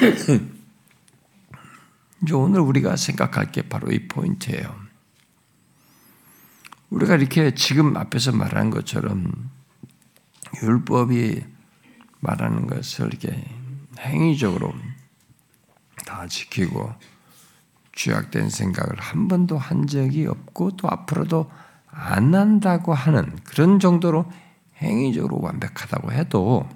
이제 2.22 2.34
오늘 2.34 2.60
우리가 2.60 2.96
생각할 2.96 3.52
게 3.52 3.62
바로 3.62 3.92
이 3.92 4.08
포인트예요. 4.08 4.74
우리가 6.90 7.16
이렇게 7.16 7.54
지금 7.54 7.96
앞에서 7.96 8.32
말한 8.32 8.68
것처럼 8.70 9.50
율법이 10.62 11.44
말하는 12.20 12.66
것을 12.66 13.06
이렇게 13.06 13.44
행위적으로 13.98 14.74
다 16.06 16.26
지키고 16.26 16.92
죄악된 17.92 18.50
생각을 18.50 18.98
한 18.98 19.28
번도 19.28 19.58
한 19.58 19.86
적이 19.86 20.26
없고 20.26 20.76
또 20.76 20.88
앞으로도 20.88 21.50
안 21.88 22.34
한다고 22.34 22.94
하는 22.94 23.36
그런 23.44 23.78
정도로 23.78 24.30
행위적으로 24.78 25.40
완벽하다고 25.40 26.12
해도 26.12 26.68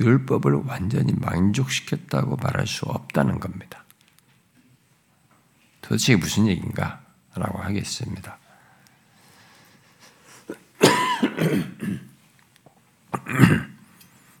율법을 0.00 0.52
완전히 0.66 1.12
만족시켰다고 1.14 2.36
말할 2.36 2.66
수 2.66 2.86
없다는 2.86 3.40
겁니다. 3.40 3.84
도대체 5.80 6.16
무슨 6.16 6.46
얘기인가? 6.46 7.02
라고 7.34 7.58
하겠습니다. 7.58 8.38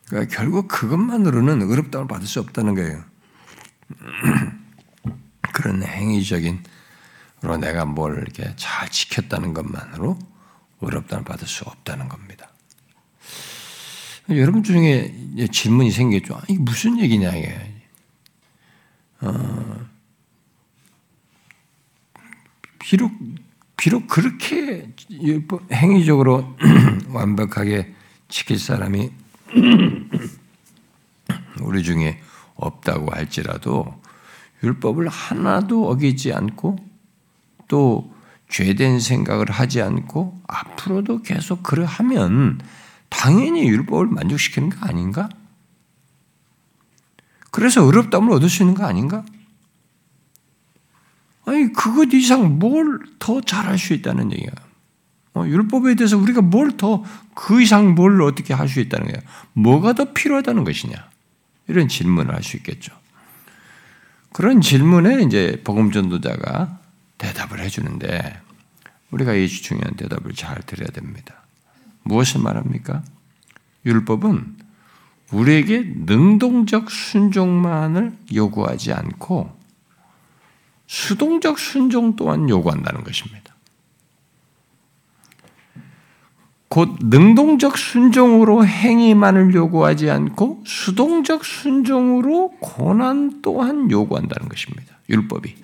그러니까 0.08 0.36
결국 0.36 0.68
그것만으로는 0.68 1.62
의롭다을 1.62 2.06
받을 2.06 2.26
수 2.26 2.40
없다는 2.40 2.74
거예요. 2.74 3.04
그런 5.52 5.82
행위적인 5.82 6.62
로 7.40 7.56
내가 7.56 7.84
뭘 7.84 8.18
이렇게 8.18 8.52
잘 8.56 8.88
지켰다는 8.88 9.54
것만으로 9.54 10.18
의롭다을 10.80 11.22
받을 11.22 11.46
수 11.46 11.64
없다는 11.64 12.08
겁니다. 12.08 12.48
여러분 14.30 14.62
중에 14.62 15.14
질문이 15.50 15.90
생겼죠. 15.90 16.40
이게 16.48 16.58
무슨 16.58 16.98
얘기냐 16.98 17.34
이게. 17.34 17.74
어, 19.20 19.86
비록 22.78 23.12
비록 23.76 24.06
그렇게 24.06 24.92
행위적으로 25.72 26.56
완벽하게 27.08 27.94
지킬 28.28 28.58
사람이 28.58 29.10
우리 31.62 31.82
중에 31.82 32.20
없다고 32.56 33.12
할지라도 33.12 34.00
율법을 34.62 35.08
하나도 35.08 35.88
어기지 35.88 36.32
않고 36.32 36.76
또 37.68 38.12
죄된 38.48 39.00
생각을 39.00 39.50
하지 39.50 39.80
않고 39.80 40.40
앞으로도 40.46 41.22
계속 41.22 41.62
그러하면 41.62 42.60
당연히 43.08 43.66
율법을 43.68 44.06
만족시키는 44.06 44.70
거 44.70 44.86
아닌가? 44.86 45.28
그래서 47.50 47.82
의롭다움을 47.82 48.32
얻을 48.32 48.48
수 48.48 48.62
있는 48.62 48.74
거 48.74 48.84
아닌가? 48.84 49.24
아니 51.46 51.72
그것 51.72 52.12
이상 52.12 52.58
뭘 52.58 52.98
더 53.18 53.40
잘할 53.40 53.78
수 53.78 53.94
있다는 53.94 54.32
얘기야. 54.32 54.50
어, 55.34 55.44
율법에 55.46 55.94
대해서 55.96 56.16
우리가 56.16 56.40
뭘 56.42 56.76
더 56.76 57.04
그 57.34 57.60
이상 57.62 57.94
뭘 57.94 58.20
어떻게 58.22 58.54
할 58.54 58.68
수 58.68 58.80
있다는 58.80 59.06
거야. 59.08 59.20
뭐가 59.54 59.92
더 59.94 60.12
필요하다는 60.12 60.64
것이냐? 60.64 60.94
이런 61.68 61.88
질문을 61.88 62.34
할 62.34 62.42
수 62.42 62.56
있겠죠. 62.58 62.92
그런 64.32 64.60
질문에 64.60 65.22
이제 65.22 65.60
복음 65.64 65.90
전도자가 65.90 66.78
대답을 67.18 67.60
해주는데 67.60 68.40
우리가 69.10 69.34
이 69.34 69.48
중요한 69.48 69.94
대답을 69.96 70.34
잘 70.34 70.60
드려야 70.62 70.88
됩니다. 70.90 71.42
무엇을 72.08 72.40
말합니까? 72.40 73.02
율법은 73.86 74.56
우리에게 75.32 75.92
능동적 76.06 76.90
순종만을 76.90 78.16
요구하지 78.34 78.92
않고 78.92 79.56
수동적 80.86 81.58
순종 81.58 82.16
또한 82.16 82.48
요구한다는 82.48 83.04
것입니다. 83.04 83.54
곧 86.68 86.96
능동적 87.00 87.78
순종으로 87.78 88.66
행위만을 88.66 89.54
요구하지 89.54 90.10
않고 90.10 90.62
수동적 90.66 91.44
순종으로 91.44 92.50
고난 92.60 93.40
또한 93.42 93.90
요구한다는 93.90 94.48
것입니다. 94.48 94.98
율법이. 95.08 95.56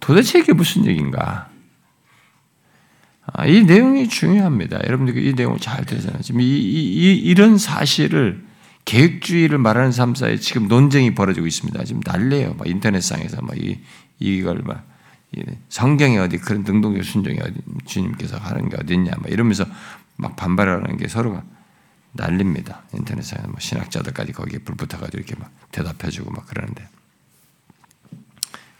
도대체 0.00 0.40
이게 0.40 0.52
무슨 0.52 0.84
얘기인가? 0.86 1.49
아, 3.32 3.46
이 3.46 3.64
내용이 3.64 4.08
중요합니다. 4.08 4.80
여러분들 4.86 5.16
이 5.18 5.34
내용을 5.34 5.58
잘 5.58 5.84
들으잖아요. 5.84 6.22
지금 6.22 6.40
이, 6.40 6.46
이, 6.46 7.14
이런 7.16 7.58
사실을 7.58 8.44
계획주의를 8.84 9.58
말하는 9.58 9.92
삶 9.92 10.14
사이에 10.14 10.36
지금 10.36 10.68
논쟁이 10.68 11.14
벌어지고 11.14 11.46
있습니다. 11.46 11.84
지금 11.84 12.00
난리예요. 12.04 12.54
막 12.54 12.66
인터넷상에서 12.66 13.42
막 13.42 13.56
이, 13.56 13.78
이걸 14.18 14.62
막 14.64 14.86
성경에 15.68 16.18
어디 16.18 16.38
그런 16.38 16.64
등동적 16.64 17.04
순종이 17.04 17.38
어디 17.40 17.54
주님께서 17.86 18.36
하는 18.36 18.68
게 18.68 18.76
어딨냐 18.80 19.12
막 19.18 19.30
이러면서 19.30 19.64
막 20.16 20.34
반발하는 20.34 20.96
게 20.96 21.06
서로가 21.06 21.44
난립니다. 22.12 22.82
인터넷상에 22.92 23.46
뭐 23.46 23.54
신학자들까지 23.60 24.32
거기에 24.32 24.58
불 24.58 24.74
붙어가지고 24.74 25.18
이렇게 25.18 25.36
막 25.38 25.52
대답해주고 25.70 26.32
막 26.32 26.46
그러는데 26.46 26.88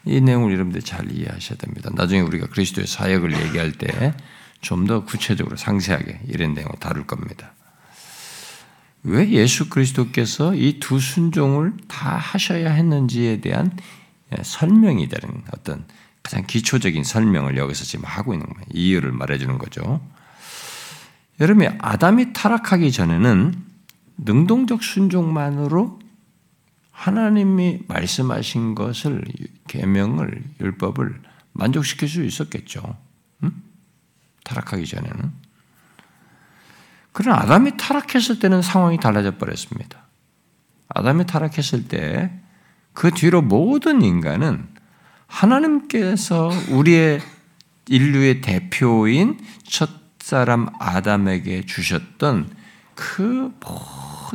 이 0.03 0.19
내용을 0.19 0.51
여러분들 0.51 0.81
잘 0.81 1.09
이해하셔야 1.09 1.57
됩니다. 1.57 1.89
나중에 1.93 2.19
우리가 2.21 2.47
그리스도의 2.47 2.87
사역을 2.87 3.31
얘기할 3.45 3.71
때 3.71 4.13
좀 4.61 4.85
더 4.87 5.03
구체적으로 5.05 5.57
상세하게 5.57 6.21
이런 6.27 6.53
내용을 6.53 6.75
다룰 6.79 7.05
겁니다. 7.05 7.53
왜 9.03 9.29
예수 9.31 9.69
그리스도께서 9.69 10.53
이 10.55 10.79
두 10.79 10.99
순종을 10.99 11.73
다 11.87 12.15
하셔야 12.17 12.71
했는지에 12.71 13.41
대한 13.41 13.75
예, 14.31 14.43
설명이 14.43 15.09
되는 15.09 15.43
어떤 15.53 15.85
가장 16.23 16.45
기초적인 16.45 17.03
설명을 17.03 17.57
여기서 17.57 17.83
지금 17.83 18.05
하고 18.05 18.33
있는 18.33 18.45
거예요. 18.45 18.65
이유를 18.71 19.11
말해주는 19.11 19.57
거죠. 19.57 19.99
여러분이 21.39 21.69
아담이 21.79 22.33
타락하기 22.33 22.91
전에는 22.91 23.55
능동적 24.17 24.83
순종만으로 24.83 25.99
하나님이 26.91 27.79
말씀하신 27.87 28.75
것을 28.75 29.23
계명을 29.67 30.43
율법을 30.61 31.19
만족시킬 31.53 32.07
수 32.07 32.23
있었겠죠. 32.23 32.95
응? 34.41 34.43
타락하기 34.43 34.85
전에는. 34.85 35.31
그러나 37.13 37.41
아담이 37.41 37.77
타락했을 37.77 38.39
때는 38.39 38.61
상황이 38.61 38.99
달라져 38.99 39.37
버렸습니다. 39.37 40.07
아담이 40.89 41.25
타락했을 41.25 41.87
때 41.87 42.41
그 42.93 43.11
뒤로 43.11 43.41
모든 43.41 44.01
인간은 44.01 44.67
하나님께서 45.27 46.51
우리의 46.69 47.21
인류의 47.87 48.41
대표인 48.41 49.39
첫 49.63 49.89
사람 50.19 50.67
아담에게 50.79 51.65
주셨던 51.65 52.49
그 52.95 53.51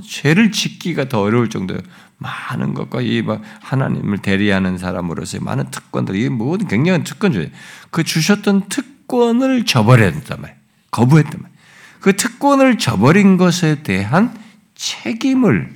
죄를 0.03 0.53
짓기가 0.53 1.09
더 1.09 1.21
어려울 1.21 1.49
정도로 1.49 1.81
많은 2.19 2.75
것과 2.75 3.03
이 3.03 3.23
하나님을 3.61 4.19
대리하는 4.19 4.79
사람으로서의 4.79 5.42
많은 5.42 5.71
특권들, 5.71 6.16
이 6.16 6.29
모든 6.29 6.66
굉장한 6.66 7.05
특권들, 7.05 7.53
그 7.90 8.03
주셨던 8.03 8.69
특 8.69 8.95
권을 9.09 9.64
저버려야 9.64 10.12
된단 10.12 10.40
말이에요. 10.40 10.59
거부했단 10.90 11.40
말이에요. 11.40 11.57
그 12.01 12.16
특권을 12.16 12.79
저버린 12.79 13.37
것에 13.37 13.83
대한 13.83 14.37
책임을 14.75 15.75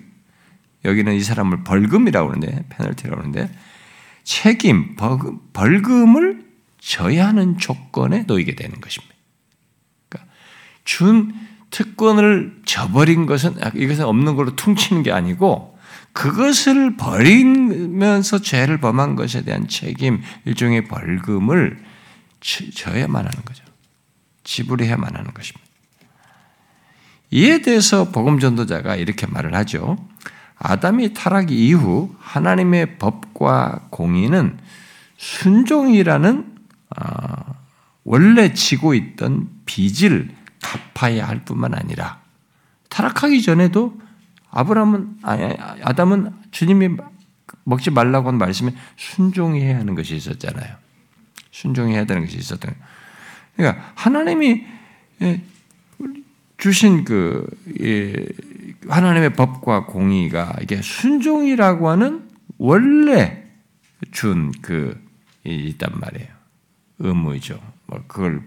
여기는 0.84 1.14
이 1.14 1.20
사람을 1.20 1.64
벌금이라고 1.64 2.30
하는데 2.30 2.64
페널티라고 2.68 3.20
하는데 3.20 3.50
책임 4.24 4.96
벌금을 5.52 6.44
져야 6.78 7.28
하는 7.28 7.58
조건에 7.58 8.24
놓이게 8.26 8.54
되는 8.54 8.80
것입니다. 8.80 9.14
그러니까 10.08 10.32
준 10.84 11.34
특권을 11.70 12.60
저버린 12.64 13.26
것은 13.26 13.56
이것은 13.74 14.04
없는 14.04 14.34
걸로 14.34 14.56
퉁치는 14.56 15.02
게 15.02 15.12
아니고 15.12 15.78
그것을 16.12 16.96
버리면서 16.96 18.40
죄를 18.40 18.78
범한 18.78 19.16
것에 19.16 19.44
대한 19.44 19.68
책임 19.68 20.20
일종의 20.44 20.86
벌금을 20.86 21.89
져야만 22.40 23.24
하는 23.24 23.44
거죠. 23.44 23.64
지불해야만 24.44 25.14
하는 25.14 25.32
것입니다. 25.32 25.68
이에 27.30 27.62
대해서 27.62 28.10
복음 28.10 28.40
전도자가 28.40 28.96
이렇게 28.96 29.26
말을 29.26 29.54
하죠. 29.54 29.96
아담이 30.56 31.14
타락 31.14 31.50
이후 31.50 32.14
하나님의 32.18 32.98
법과 32.98 33.86
공의는 33.90 34.58
순종이라는 35.16 36.56
아, 36.96 37.54
원래 38.04 38.52
지고 38.52 38.94
있던 38.94 39.48
빚을 39.64 40.34
갚아야 40.60 41.28
할 41.28 41.44
뿐만 41.44 41.74
아니라 41.74 42.20
타락하기 42.88 43.42
전에도 43.42 43.98
아브라함은 44.50 45.18
아니 45.22 45.54
아담은 45.82 46.34
주님이 46.50 46.96
먹지 47.64 47.90
말라고 47.90 48.28
한 48.28 48.38
말씀에 48.38 48.74
순종해야 48.96 49.78
하는 49.78 49.94
것이 49.94 50.16
있었잖아요. 50.16 50.76
순종해야 51.50 52.04
되는 52.04 52.22
것이 52.22 52.38
있었던. 52.38 52.74
그러니까 53.56 53.92
하나님이 53.94 54.64
예, 55.22 55.42
주신 56.56 57.04
그 57.04 57.46
하나님의 58.88 59.34
법과 59.34 59.86
공의가 59.86 60.56
이게 60.62 60.80
순종이라고 60.80 61.88
하는 61.88 62.28
원래 62.58 63.44
준 64.12 64.52
그 64.62 65.10
있단 65.44 65.92
말이에요. 65.98 66.28
의무죠. 66.98 67.60
뭐 67.86 68.02
그걸 68.06 68.42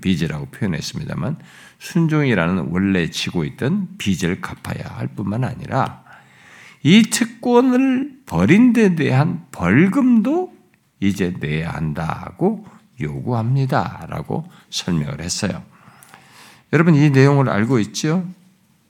빚이라고 0.00 0.46
표현했습니다만 0.46 1.38
순종이라는 1.78 2.68
원래 2.70 3.10
지고 3.10 3.44
있던 3.44 3.96
빚을 3.98 4.40
갚아야 4.40 4.96
할 4.96 5.08
뿐만 5.08 5.44
아니라 5.44 6.04
이 6.82 7.02
특권을 7.02 8.20
버린 8.26 8.72
데 8.72 8.94
대한 8.94 9.46
벌금도 9.52 10.56
이제 11.00 11.34
내야 11.38 11.70
한다고 11.70 12.66
요구합니다라고 13.00 14.50
설명을 14.70 15.20
했어요. 15.20 15.62
여러분 16.72 16.94
이 16.94 17.10
내용을 17.10 17.48
알고 17.48 17.78
있죠? 17.80 18.26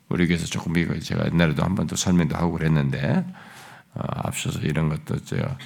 우리 0.08 0.26
교회에서 0.26 0.46
조금 0.46 0.76
이거 0.76 0.98
제가 0.98 1.26
옛날에도 1.26 1.62
한 1.62 1.74
번 1.74 1.86
더 1.86 1.94
설명도 1.96 2.36
하고 2.36 2.52
그랬는데 2.52 3.24
어, 3.94 4.00
앞서서 4.24 4.60
이런 4.60 4.88
것도 4.88 5.22
제가 5.24 5.58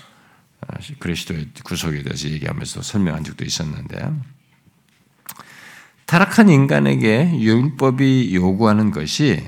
어, 0.60 0.66
그리스도의 0.98 1.50
구속에 1.64 2.02
대해서 2.02 2.28
얘기하면서 2.28 2.82
설명한 2.82 3.24
적도 3.24 3.44
있었는데 3.44 4.10
타락한 6.06 6.48
인간에게 6.48 7.38
율법이 7.40 8.34
요구하는 8.34 8.90
것이 8.90 9.42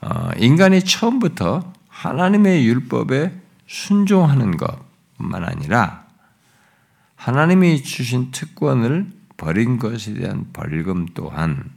어, 0.00 0.30
인간이 0.38 0.82
처음부터 0.84 1.72
하나님의 1.88 2.64
율법에 2.66 3.32
순종하는 3.66 4.56
것 4.56 4.91
뿐만 5.22 5.44
아니라 5.44 6.06
하나님이 7.16 7.82
주신 7.82 8.32
특권을 8.32 9.10
버린 9.36 9.78
것에 9.78 10.14
대한 10.14 10.46
벌금 10.52 11.06
또한 11.14 11.70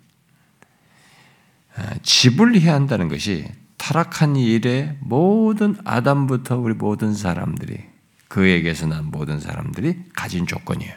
지불해야 2.01 2.73
한다는 2.73 3.07
것이 3.07 3.47
타락한 3.77 4.35
일에 4.35 4.97
모든 5.01 5.75
아담부터 5.85 6.57
우리 6.57 6.73
모든 6.73 7.13
사람들이 7.13 7.83
그에게서 8.27 8.87
난 8.87 9.05
모든 9.05 9.39
사람들이 9.39 10.05
가진 10.13 10.47
조건이에요. 10.47 10.93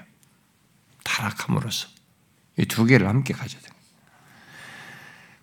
타락함으로써 1.04 1.88
이 2.58 2.64
두 2.66 2.84
개를 2.86 3.08
함께 3.08 3.34
가져야 3.34 3.60
돼요. 3.60 3.72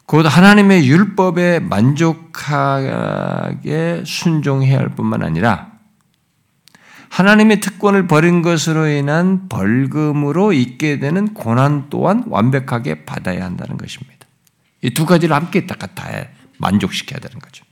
곧 0.06 0.26
하나님의 0.26 0.88
율법에 0.88 1.60
만족하게 1.60 2.74
순종해야 4.06 4.78
할 4.80 4.90
뿐만 4.90 5.24
아니라 5.24 5.75
하나님의 7.16 7.62
특권을 7.62 8.08
버린 8.08 8.42
것으로 8.42 8.88
인한 8.88 9.48
벌금으로 9.48 10.52
있게 10.52 11.00
되는 11.00 11.34
고난 11.34 11.86
또한 11.90 12.26
완벽하게 12.28 13.06
받아야 13.06 13.46
한다는 13.46 13.78
것입니다. 13.78 14.28
이 14.82 14.90
두 14.94 15.06
가지를 15.06 15.34
함께 15.34 15.66
다 15.66 15.78
만족시켜야 16.58 17.20
되는 17.22 17.40
거죠. 17.40 17.64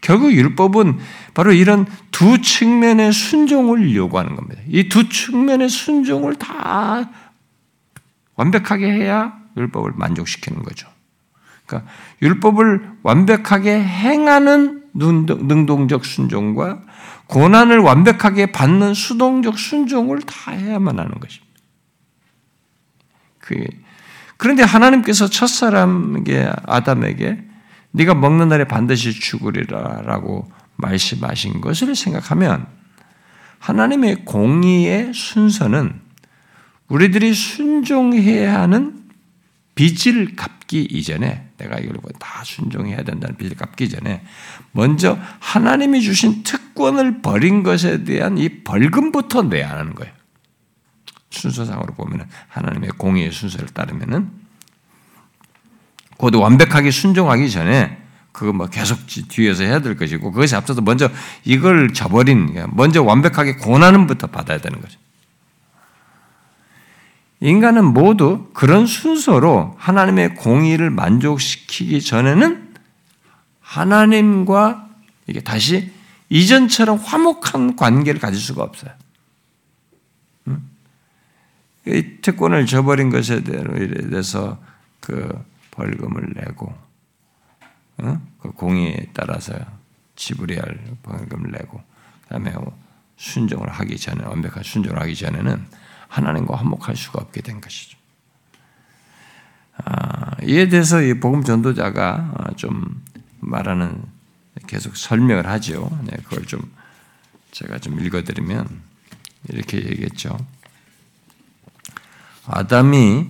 결국 0.00 0.32
율법은 0.32 0.98
바로 1.34 1.52
이런 1.52 1.86
두 2.10 2.40
측면의 2.40 3.12
순종을 3.12 3.94
요구하는 3.94 4.34
겁니다. 4.34 4.62
이 4.66 4.88
두 4.88 5.10
측면의 5.10 5.68
순종을 5.68 6.36
다 6.36 7.10
완벽하게 8.36 8.90
해야 8.90 9.38
율법을 9.58 9.92
만족시키는 9.94 10.62
거죠. 10.62 10.88
그러니까 11.66 11.90
율법을 12.22 12.92
완벽하게 13.02 13.78
행하는 13.78 14.84
능동적 14.94 16.06
순종과 16.06 16.80
고난을 17.32 17.78
완벽하게 17.78 18.52
받는 18.52 18.92
수동적 18.92 19.58
순종을 19.58 20.20
다 20.20 20.52
해야만 20.52 20.98
하는 20.98 21.12
것입니다. 21.12 21.60
그 23.38 23.64
그런데 24.36 24.62
하나님께서 24.62 25.30
첫사람에게 25.30 26.50
아담에게 26.66 27.42
네가 27.92 28.12
먹는 28.12 28.48
날에 28.48 28.64
반드시 28.64 29.18
죽으리라라고 29.18 30.52
말씀하신 30.76 31.62
것을 31.62 31.96
생각하면 31.96 32.66
하나님의 33.60 34.26
공의의 34.26 35.14
순서는 35.14 36.02
우리들이 36.88 37.32
순종해야 37.32 38.60
하는 38.60 39.04
빚을 39.74 40.36
갚기 40.36 40.82
이전에 40.82 41.48
내가 41.62 41.78
이걸 41.78 41.96
다 42.18 42.42
순종해야 42.44 43.02
된다는 43.02 43.36
빚을 43.36 43.56
갚기 43.56 43.88
전에 43.88 44.24
먼저 44.72 45.18
하나님이 45.40 46.02
주신 46.02 46.42
특권을 46.42 47.22
버린 47.22 47.62
것에 47.62 48.04
대한 48.04 48.38
이 48.38 48.62
벌금부터 48.64 49.42
내야 49.42 49.70
하는 49.70 49.94
거예요. 49.94 50.12
순서상으로 51.30 51.94
보면 51.94 52.28
하나님의 52.48 52.90
공의의 52.98 53.32
순서를 53.32 53.68
따르면은 53.68 54.30
곧 56.18 56.34
완벽하게 56.34 56.90
순종하기 56.90 57.50
전에 57.50 57.98
그거 58.32 58.52
뭐 58.52 58.66
계속 58.66 58.98
뒤에서 59.06 59.64
해야 59.64 59.80
될 59.80 59.96
것이고 59.96 60.32
그것이 60.32 60.56
앞서서 60.56 60.80
먼저 60.80 61.10
이걸 61.44 61.92
저버린 61.92 62.54
먼저 62.72 63.02
완벽하게 63.02 63.56
고난은부터 63.56 64.28
받아야 64.28 64.58
되는 64.58 64.80
거죠. 64.80 64.98
인간은 67.42 67.84
모두 67.84 68.48
그런 68.54 68.86
순서로 68.86 69.74
하나님의 69.76 70.36
공의를 70.36 70.90
만족시키기 70.90 72.00
전에는 72.00 72.72
하나님과 73.60 74.88
이게 75.26 75.40
다시 75.40 75.90
이전처럼 76.28 76.98
화목한 76.98 77.74
관계를 77.74 78.20
가질 78.20 78.40
수가 78.40 78.62
없어요. 78.62 78.92
이 81.84 82.20
특권을 82.22 82.66
저버린 82.66 83.10
것에 83.10 83.42
대해서 83.42 84.62
그 85.00 85.44
벌금을 85.72 86.34
내고 86.36 86.72
그 88.40 88.52
공의에 88.52 89.08
따라서 89.12 89.52
지불해야 90.14 90.62
할 90.62 90.78
벌금을 91.02 91.50
내고 91.50 91.82
그다음에 92.22 92.54
순종을 93.16 93.68
하기 93.68 93.98
전에 93.98 94.24
완벽한 94.24 94.62
순종을 94.62 95.00
하기 95.00 95.16
전에는 95.16 95.81
하나님과 96.12 96.56
화목할 96.56 96.94
수가 96.94 97.20
없게 97.22 97.40
된 97.40 97.60
것이죠. 97.60 97.96
아, 99.78 100.36
이에 100.42 100.68
대해서 100.68 101.00
이 101.00 101.18
복음 101.18 101.42
전도자가 101.42 102.32
아, 102.36 102.54
좀 102.54 103.02
말하는 103.40 104.02
계속 104.66 104.96
설명을 104.96 105.46
하죠. 105.46 105.90
네, 106.04 106.16
그걸 106.24 106.44
좀 106.44 106.60
제가 107.52 107.78
좀 107.78 107.98
읽어드리면 107.98 108.68
이렇게 109.48 109.78
얘기했죠. 109.78 110.38
아담이 112.46 113.28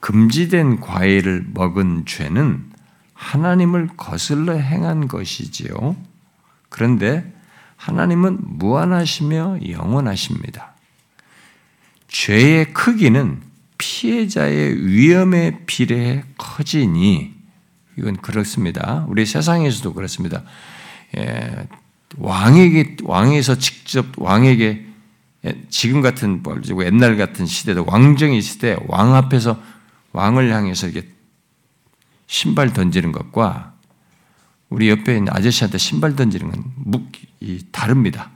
금지된 0.00 0.80
과일을 0.80 1.46
먹은 1.52 2.06
죄는 2.06 2.72
하나님을 3.12 3.90
거슬러 3.96 4.54
행한 4.54 5.08
것이지요. 5.08 5.96
그런데 6.70 7.34
하나님은 7.76 8.38
무한하시며 8.58 9.68
영원하십니다. 9.68 10.75
죄의 12.08 12.72
크기는 12.72 13.42
피해자의 13.78 14.86
위험에 14.86 15.64
비례해 15.66 16.24
커지니 16.38 17.34
이건 17.98 18.16
그렇습니다. 18.16 19.04
우리 19.08 19.26
세상에서도 19.26 19.92
그렇습니다. 19.92 20.42
예, 21.16 21.66
왕에게 22.18 22.96
왕에서 23.04 23.58
직접 23.58 24.06
왕에게 24.16 24.86
예, 25.44 25.62
지금 25.68 26.02
같은 26.02 26.42
뭐 26.42 26.60
옛날 26.84 27.16
같은 27.16 27.46
시대도 27.46 27.84
왕정의 27.86 28.42
시대 28.42 28.76
왕 28.86 29.14
앞에서 29.14 29.60
왕을 30.12 30.52
향해서 30.52 30.88
이렇게 30.88 31.08
신발 32.26 32.72
던지는 32.72 33.12
것과 33.12 33.74
우리 34.68 34.88
옆에 34.88 35.16
있는 35.16 35.32
아저씨한테 35.32 35.78
신발 35.78 36.16
던지는 36.16 36.50
건 36.50 36.64
묵, 36.76 37.12
이, 37.40 37.64
다릅니다. 37.70 38.30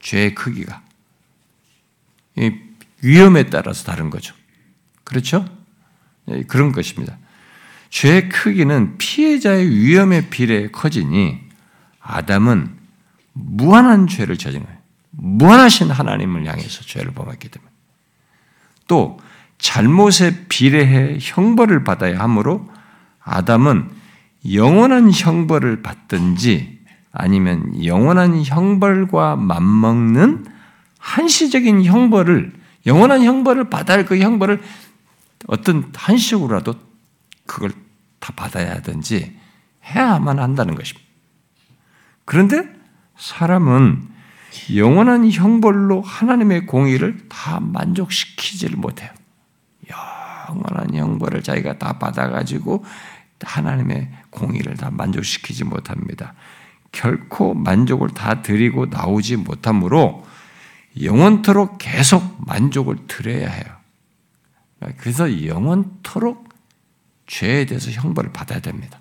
죄의 0.00 0.34
크기가. 0.34 0.82
위험에 3.02 3.44
따라서 3.44 3.84
다른 3.84 4.10
거죠. 4.10 4.34
그렇죠? 5.04 5.46
예, 6.28 6.42
그런 6.42 6.72
것입니다. 6.72 7.16
죄의 7.90 8.28
크기는 8.28 8.98
피해자의 8.98 9.70
위험에 9.70 10.28
비례해 10.28 10.68
커지니 10.68 11.40
아담은 12.00 12.76
무한한 13.32 14.06
죄를 14.06 14.36
저진 14.36 14.64
거예요. 14.64 14.76
무한하신 15.10 15.90
하나님을 15.90 16.46
향해서 16.46 16.82
죄를 16.82 17.12
범했기 17.12 17.48
때문에. 17.48 17.70
또 18.88 19.18
잘못에 19.58 20.46
비례해 20.48 21.18
형벌을 21.20 21.84
받아야 21.84 22.20
하므로 22.20 22.68
아담은 23.20 23.90
영원한 24.52 25.10
형벌을 25.10 25.82
받든지 25.82 26.78
아니면 27.12 27.84
영원한 27.84 28.44
형벌과 28.44 29.36
맞먹는 29.36 30.46
한시적인 31.06 31.84
형벌을 31.84 32.52
영원한 32.84 33.22
형벌을 33.22 33.70
받아야 33.70 33.98
할 33.98 34.06
그 34.06 34.18
형벌을 34.18 34.60
어떤 35.46 35.92
한시적으로라도 35.94 36.74
그걸 37.46 37.70
다 38.18 38.32
받아야 38.34 38.72
하든지 38.76 39.36
해야만 39.84 40.40
한다는 40.40 40.74
것입니다. 40.74 41.06
그런데 42.24 42.68
사람은 43.16 44.08
영원한 44.74 45.30
형벌로 45.30 46.02
하나님의 46.02 46.66
공의를 46.66 47.28
다 47.28 47.60
만족시키지를 47.60 48.76
못해요. 48.76 49.10
영원한 49.88 50.92
형벌을 50.92 51.42
자기가 51.42 51.78
다 51.78 51.98
받아가지고 51.98 52.84
하나님의 53.40 54.10
공의를 54.30 54.76
다 54.76 54.90
만족시키지 54.90 55.64
못합니다. 55.64 56.34
결코 56.90 57.54
만족을 57.54 58.10
다 58.10 58.42
드리고 58.42 58.86
나오지 58.86 59.36
못하므로 59.36 60.26
영원토록 61.02 61.78
계속 61.78 62.36
만족을 62.46 63.06
드려야 63.06 63.50
해요. 63.50 63.64
그래서 64.98 65.46
영원토록 65.46 66.48
죄에 67.26 67.66
대해서 67.66 67.90
형벌을 67.90 68.32
받아야 68.32 68.60
됩니다. 68.60 69.00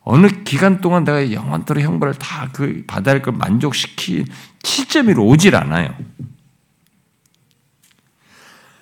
어느 0.00 0.28
기간 0.44 0.80
동안 0.80 1.04
내가 1.04 1.32
영원토록 1.32 1.82
형벌을 1.82 2.14
다 2.14 2.48
그 2.52 2.84
받아야 2.86 3.14
할 3.14 3.22
걸 3.22 3.34
만족시키 3.34 4.24
시점이 4.62 5.14
오질 5.14 5.56
않아요. 5.56 5.94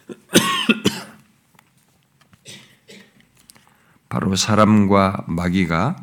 바로 4.08 4.36
사람과 4.36 5.24
마귀가 5.26 5.96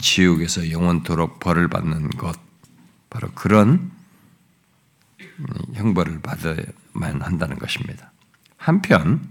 지옥에서 0.00 0.70
영원토록 0.70 1.40
벌을 1.40 1.68
받는 1.68 2.10
것, 2.10 2.38
바로 3.18 3.30
그런 3.34 3.90
형벌을 5.74 6.20
받아야만 6.20 7.20
한다는 7.20 7.58
것입니다. 7.58 8.12
한편 8.56 9.28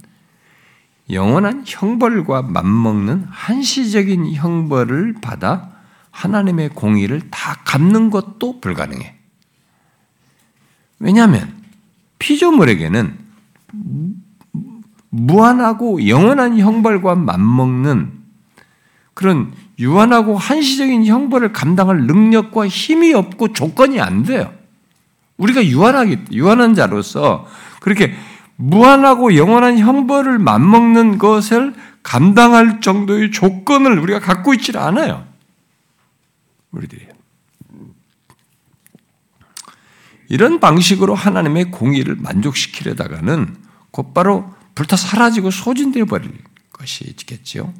영원한 1.09 1.63
형벌과 1.65 2.41
맞먹는 2.41 3.27
한시적인 3.29 4.33
형벌을 4.33 5.15
받아 5.21 5.71
하나님의 6.11 6.69
공의를 6.69 7.29
다 7.29 7.61
갚는 7.63 8.09
것도 8.09 8.59
불가능해. 8.59 9.15
왜냐하면 10.99 11.55
피조물에게는 12.19 13.17
무한하고 15.11 16.09
영원한 16.09 16.59
형벌과 16.59 17.15
맞먹는 17.15 18.11
그런 19.13 19.53
유한하고 19.79 20.37
한시적인 20.37 21.05
형벌을 21.05 21.53
감당할 21.53 22.07
능력과 22.07 22.67
힘이 22.67 23.13
없고 23.13 23.53
조건이 23.53 23.99
안 24.01 24.23
돼요. 24.23 24.53
우리가 25.37 25.65
유한하기, 25.65 26.25
유한한 26.31 26.73
자로서 26.73 27.47
그렇게 27.79 28.15
무한하고 28.55 29.35
영원한 29.35 29.77
형벌을 29.77 30.39
맞먹는 30.39 31.19
것을 31.19 31.75
감당할 32.01 32.81
정도의 32.81 33.31
조건을 33.31 33.99
우리가 33.99 34.19
갖고 34.19 34.53
있지 34.53 34.75
않아요. 34.77 35.27
우리들이. 36.71 37.07
이런 40.29 40.59
방식으로 40.59 41.15
하나님의 41.15 41.71
공의를 41.71 42.15
만족시키려다가는 42.15 43.55
곧바로 43.91 44.53
불타 44.75 44.95
사라지고 44.95 45.51
소진되어 45.51 46.05
버릴 46.05 46.31
것이 46.73 47.05
있겠지요. 47.05 47.73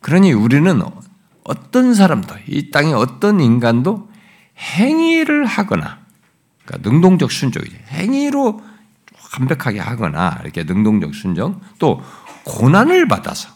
그러니 0.00 0.32
우리는 0.32 0.80
어떤 1.44 1.94
사람도 1.94 2.34
이 2.46 2.70
땅의 2.70 2.94
어떤 2.94 3.40
인간도 3.40 4.08
행위를 4.58 5.46
하거나 5.46 5.98
그러니까 6.64 6.90
능동적 6.90 7.32
순종이죠. 7.32 7.76
행위로 7.88 8.60
완벽하게 9.38 9.80
하거나 9.80 10.38
이렇게 10.42 10.64
능동적 10.64 11.14
순종 11.14 11.60
또 11.78 12.02
고난을 12.44 13.08
받아서 13.08 13.50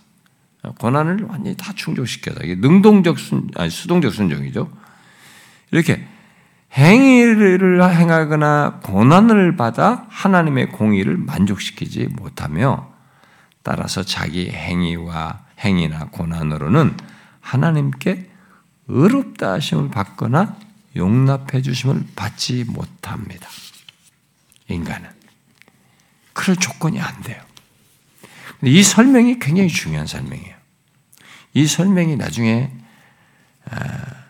고난을 0.79 1.25
완전히 1.29 1.57
다 1.57 1.73
충족시켜서 1.75 2.41
이게 2.43 2.55
능동적 2.55 3.19
순 3.19 3.49
아니 3.57 3.71
수동적 3.71 4.13
순종이죠. 4.13 4.71
이렇게 5.71 6.07
행위를 6.75 7.83
행하거나 7.83 8.81
고난을 8.83 9.57
받아 9.57 10.07
하나님의 10.09 10.71
공의를 10.71 11.17
만족시키지 11.19 12.09
못하며 12.13 12.91
따라서 13.63 14.03
자기 14.03 14.51
행위와 14.51 15.42
행위나 15.64 16.07
고난으로는 16.07 16.96
하나님께 17.40 18.31
의롭다 18.88 19.53
하심을 19.53 19.90
받거나 19.90 20.57
용납해 20.96 21.62
주심을 21.62 22.05
받지 22.14 22.64
못합니다. 22.64 23.48
인간은. 24.68 25.09
그럴 26.33 26.57
조건이 26.57 27.01
안 27.01 27.22
돼요. 27.22 27.42
이 28.62 28.83
설명이 28.83 29.38
굉장히 29.38 29.68
중요한 29.68 30.07
설명이에요. 30.07 30.55
이 31.55 31.66
설명이 31.66 32.16
나중에 32.16 32.72
아, 33.70 34.22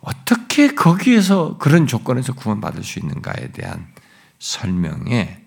어떻게 0.00 0.74
거기에서 0.74 1.58
그런 1.58 1.86
조건에서 1.86 2.34
구원받을 2.34 2.82
수 2.82 2.98
있는가에 2.98 3.52
대한 3.52 3.88
설명에 4.38 5.42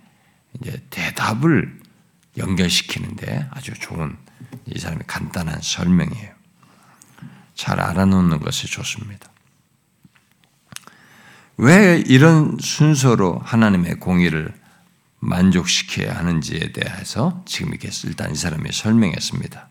이제 0.60 0.84
대답을 0.90 1.80
연결시키는데 2.38 3.48
아주 3.52 3.74
좋은 3.74 4.16
이 4.66 4.80
사람의 4.80 5.04
간단한 5.08 5.60
설명이에요. 5.62 6.34
잘 7.56 7.80
알아놓는 7.80 8.40
것이 8.40 8.68
좋습니다. 8.68 9.30
왜 11.58 12.04
이런 12.06 12.58
순서로 12.60 13.40
하나님의 13.40 14.00
공의를 14.00 14.54
만족시켜야 15.20 16.18
하는지에 16.18 16.72
대해서 16.74 17.44
지금 17.46 17.70
이렇게 17.70 17.90
일단 18.06 18.32
이 18.32 18.36
사람이 18.36 18.72
설명했습니다. 18.72 19.70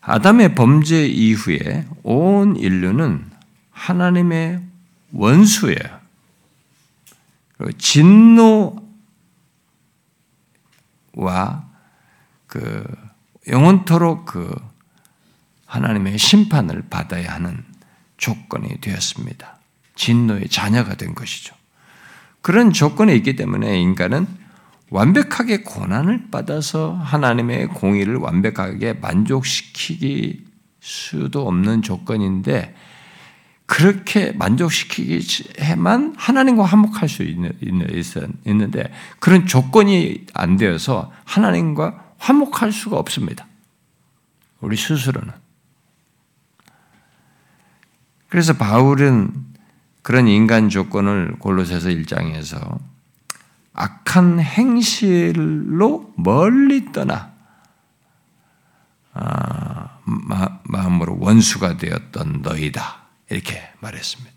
아담의 0.00 0.54
범죄 0.54 1.06
이후에 1.06 1.86
온 2.02 2.56
인류는 2.56 3.30
하나님의 3.70 4.62
원수예요. 5.12 6.00
진노와 7.78 8.52
그 12.46 13.01
영원토록 13.48 14.26
그 14.26 14.54
하나님의 15.66 16.18
심판을 16.18 16.84
받아야 16.90 17.34
하는 17.34 17.64
조건이 18.16 18.80
되었습니다. 18.80 19.58
진노의 19.94 20.48
자녀가 20.48 20.94
된 20.94 21.14
것이죠. 21.14 21.54
그런 22.40 22.72
조건에 22.72 23.14
있기 23.16 23.36
때문에 23.36 23.80
인간은 23.80 24.26
완벽하게 24.90 25.62
고난을 25.62 26.30
받아서 26.30 26.92
하나님의 26.92 27.68
공의를 27.68 28.16
완벽하게 28.16 28.94
만족시키기 28.94 30.44
수도 30.80 31.48
없는 31.48 31.82
조건인데 31.82 32.74
그렇게 33.64 34.32
만족시키기 34.32 35.60
해만 35.60 36.14
하나님과 36.18 36.64
화목할 36.64 37.08
수 37.08 37.22
있는, 37.22 37.52
있는데 38.44 38.92
그런 39.18 39.46
조건이 39.46 40.26
안 40.34 40.58
되어서 40.58 41.10
하나님과 41.24 42.01
화목할 42.22 42.70
수가 42.70 42.98
없습니다. 42.98 43.46
우리 44.60 44.76
스스로는. 44.76 45.32
그래서 48.28 48.52
바울은 48.52 49.32
그런 50.02 50.28
인간 50.28 50.68
조건을 50.68 51.36
골로새서 51.38 51.88
1장에서 51.88 52.78
악한 53.74 54.40
행실로 54.40 56.12
멀리 56.16 56.92
떠나 56.92 57.32
아, 59.14 59.98
마 60.04 60.86
음으로 60.86 61.18
원수가 61.18 61.76
되었던 61.76 62.42
너희다. 62.42 63.02
이렇게 63.30 63.60
말했습니다. 63.80 64.32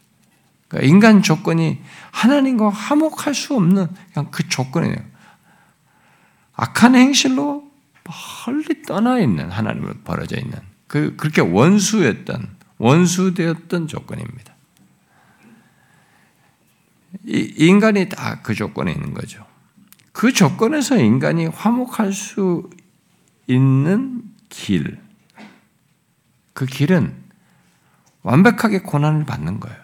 그러니까 0.68 0.90
인간 0.90 1.22
조건이 1.22 1.82
하나님과 2.12 2.70
화목할 2.70 3.36
수 3.36 3.56
없는 3.56 3.88
그냥 4.12 4.32
그 4.32 4.50
조건이에요. 4.50 4.98
악한 6.54 6.96
행실로 6.96 7.65
멀리 8.06 8.82
떠나 8.84 9.20
있는 9.20 9.50
하나님을 9.50 10.02
벌어져 10.04 10.38
있는 10.38 10.58
그 10.88 11.16
그렇게 11.16 11.42
원수였던 11.42 12.56
원수되었던 12.78 13.88
조건입니다. 13.88 14.56
이 17.26 17.54
인간이 17.58 18.10
다 18.10 18.42
그 18.44 18.54
조건에 18.54 18.92
있는 18.92 19.14
거죠. 19.14 19.46
그 20.12 20.32
조건에서 20.32 20.98
인간이 20.98 21.48
화목할 21.48 22.14
수 22.14 22.70
있는 23.48 24.24
길, 24.50 25.00
그 26.54 26.66
길은 26.66 27.16
완벽하게 28.22 28.80
고난을 28.80 29.26
받는 29.26 29.60
거예요. 29.60 29.78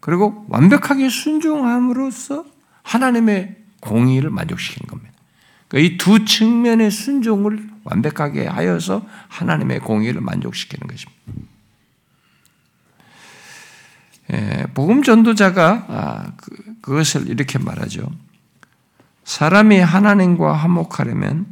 그리고 0.00 0.44
완벽하게 0.48 1.08
순종함으로써 1.08 2.44
하나님의 2.82 3.56
공의를 3.80 4.30
만족시키는 4.30 4.88
겁니다. 4.88 5.09
그러니까 5.70 5.94
이두 5.94 6.24
측면의 6.24 6.90
순종을 6.90 7.70
완벽하게 7.84 8.46
하여서 8.46 9.06
하나님의 9.28 9.80
공의를 9.80 10.20
만족시키는 10.20 10.86
것입니다. 10.86 11.20
예, 14.32 14.66
복음 14.74 15.02
전도자가 15.02 15.86
아, 15.88 16.32
그, 16.36 16.74
그것을 16.82 17.28
이렇게 17.28 17.58
말하죠. 17.58 18.10
사람이 19.24 19.78
하나님과 19.78 20.52
화목하려면 20.52 21.46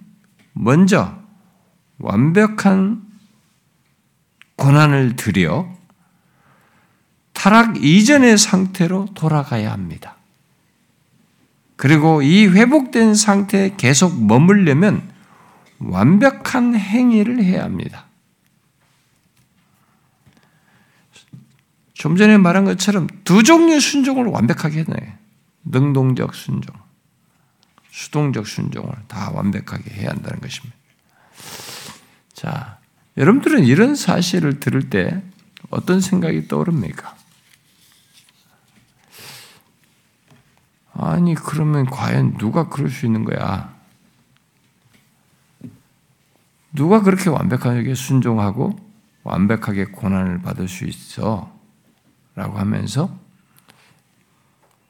먼저 0.52 1.16
완벽한 1.98 3.02
고난을 4.56 5.16
들여 5.16 5.76
타락 7.32 7.84
이전의 7.84 8.36
상태로 8.36 9.08
돌아가야 9.14 9.72
합니다. 9.72 10.17
그리고 11.78 12.22
이 12.22 12.48
회복된 12.48 13.14
상태에 13.14 13.74
계속 13.76 14.20
머물려면 14.20 15.08
완벽한 15.78 16.74
행위를 16.74 17.42
해야 17.42 17.62
합니다. 17.62 18.06
좀 21.94 22.16
전에 22.16 22.36
말한 22.36 22.64
것처럼 22.64 23.06
두 23.22 23.44
종류의 23.44 23.80
순종을 23.80 24.24
완벽하게 24.26 24.80
해내. 24.80 25.18
능동적 25.64 26.34
순종, 26.34 26.74
수동적 27.90 28.48
순종을 28.48 28.92
다 29.06 29.30
완벽하게 29.32 29.90
해야 29.94 30.10
한다는 30.10 30.40
것입니다. 30.40 30.76
자, 32.32 32.78
여러분들은 33.16 33.64
이런 33.64 33.94
사실을 33.94 34.58
들을 34.58 34.90
때 34.90 35.22
어떤 35.70 36.00
생각이 36.00 36.48
떠오릅니까? 36.48 37.17
아니, 41.00 41.36
그러면 41.36 41.86
과연 41.86 42.38
누가 42.38 42.68
그럴 42.68 42.90
수 42.90 43.06
있는 43.06 43.24
거야? 43.24 43.72
누가 46.72 47.02
그렇게 47.02 47.30
완벽하게 47.30 47.94
순종하고 47.94 48.76
완벽하게 49.22 49.86
고난을 49.86 50.42
받을 50.42 50.66
수 50.66 50.86
있어? 50.86 51.56
라고 52.34 52.58
하면서 52.58 53.16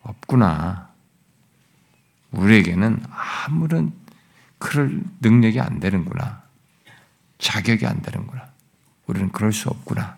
없구나. 0.02 0.88
우리에게는 2.30 3.02
아무런 3.10 3.92
그럴 4.56 5.02
능력이 5.20 5.60
안 5.60 5.78
되는구나. 5.78 6.42
자격이 7.36 7.86
안 7.86 8.00
되는구나. 8.00 8.48
우리는 9.06 9.30
그럴 9.30 9.52
수 9.52 9.68
없구나. 9.68 10.16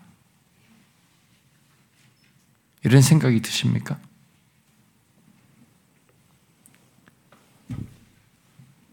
이런 2.83 3.01
생각이 3.01 3.41
드십니까? 3.41 3.99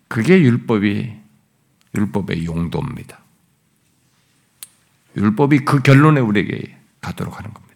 그게 0.08 0.40
율법이 0.40 1.12
율법의 1.94 2.44
용도입니다. 2.44 3.20
율법이 5.16 5.60
그 5.60 5.82
결론에 5.82 6.20
우리에게 6.20 6.76
가도록 7.00 7.38
하는 7.38 7.52
겁니다. 7.52 7.68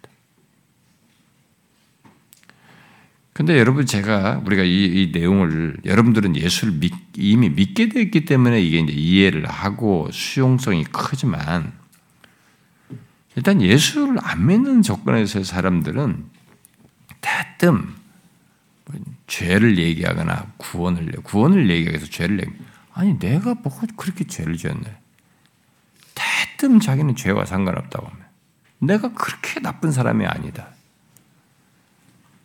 근데 3.33 3.59
여러분 3.59 3.87
제가 3.87 4.43
우리가 4.45 4.63
이, 4.63 4.85
이 4.85 5.11
내용을 5.13 5.79
여러분들은 5.85 6.37
예수를 6.37 6.75
믿, 6.75 6.93
이미 7.17 7.49
믿게 7.49 7.89
됐기 7.89 8.27
때문에 8.27 8.61
이게 8.61 8.79
이제 8.81 8.93
이해를 8.93 9.49
하고 9.49 10.09
수용성이 10.13 10.85
크지만 10.85 11.73
일단 13.35 13.63
예수를 13.63 14.19
안 14.21 14.47
믿는 14.47 14.83
조건에서의 14.83 15.45
사람들은 15.45 16.27
대뜸 17.23 18.02
죄를 19.33 19.79
얘기하거나 19.79 20.53
구원을 20.59 21.11
구원을 21.23 21.71
얘기해서 21.71 22.05
죄를 22.05 22.41
얘기 22.41 22.53
아니 22.93 23.19
내가 23.19 23.55
뭐 23.55 23.73
그렇게 23.97 24.27
죄를 24.27 24.59
지었네. 24.59 24.83
대뜸 26.15 26.81
자기는 26.81 27.17
죄와 27.17 27.47
상관없다고 27.47 28.07
하면 28.07 28.19
내가 28.79 29.11
그렇게 29.15 29.59
나쁜 29.61 29.91
사람이 29.91 30.27
아니다. 30.27 30.69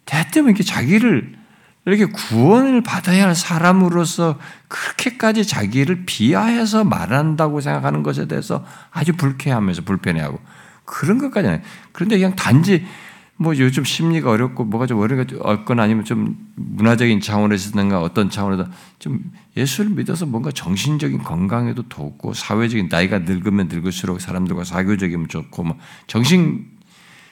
대뜸 0.05 0.45
이렇게 0.45 0.63
자기를 0.63 1.35
이렇게 1.83 2.05
구원을 2.05 2.83
받아야 2.83 3.27
할 3.27 3.35
사람으로서 3.35 4.39
그렇게까지 4.69 5.45
자기를 5.45 6.05
비하해서 6.05 6.85
말한다고 6.85 7.59
생각하는 7.59 8.01
것에 8.01 8.29
대해서 8.29 8.65
아주 8.91 9.11
불쾌하면서 9.17 9.81
불편해하고 9.81 10.39
그런 10.85 11.17
것까지는 11.17 11.61
그런데 11.91 12.15
그냥 12.15 12.33
단지 12.37 12.87
뭐 13.39 13.55
요즘 13.57 13.83
심리가 13.83 14.31
어렵고 14.31 14.65
뭐가 14.65 14.87
좀 14.87 14.99
어렵거나 14.99 15.83
아니면 15.83 16.03
좀 16.03 16.35
문화적인 16.55 17.21
차원에서든가 17.21 18.01
어떤 18.01 18.31
차원에서 18.31 18.67
좀 18.97 19.31
예수를 19.55 19.91
믿어서 19.91 20.25
뭔가 20.25 20.51
정신적인 20.51 21.19
건강에도 21.19 21.87
돕고 21.87 22.33
사회적인 22.33 22.87
나이가 22.89 23.19
늙으면 23.19 23.67
늙을수록 23.67 24.21
사람들과 24.21 24.63
사교적이면 24.63 25.27
좋고 25.27 25.63
뭐 25.63 25.77
정신 26.07 26.65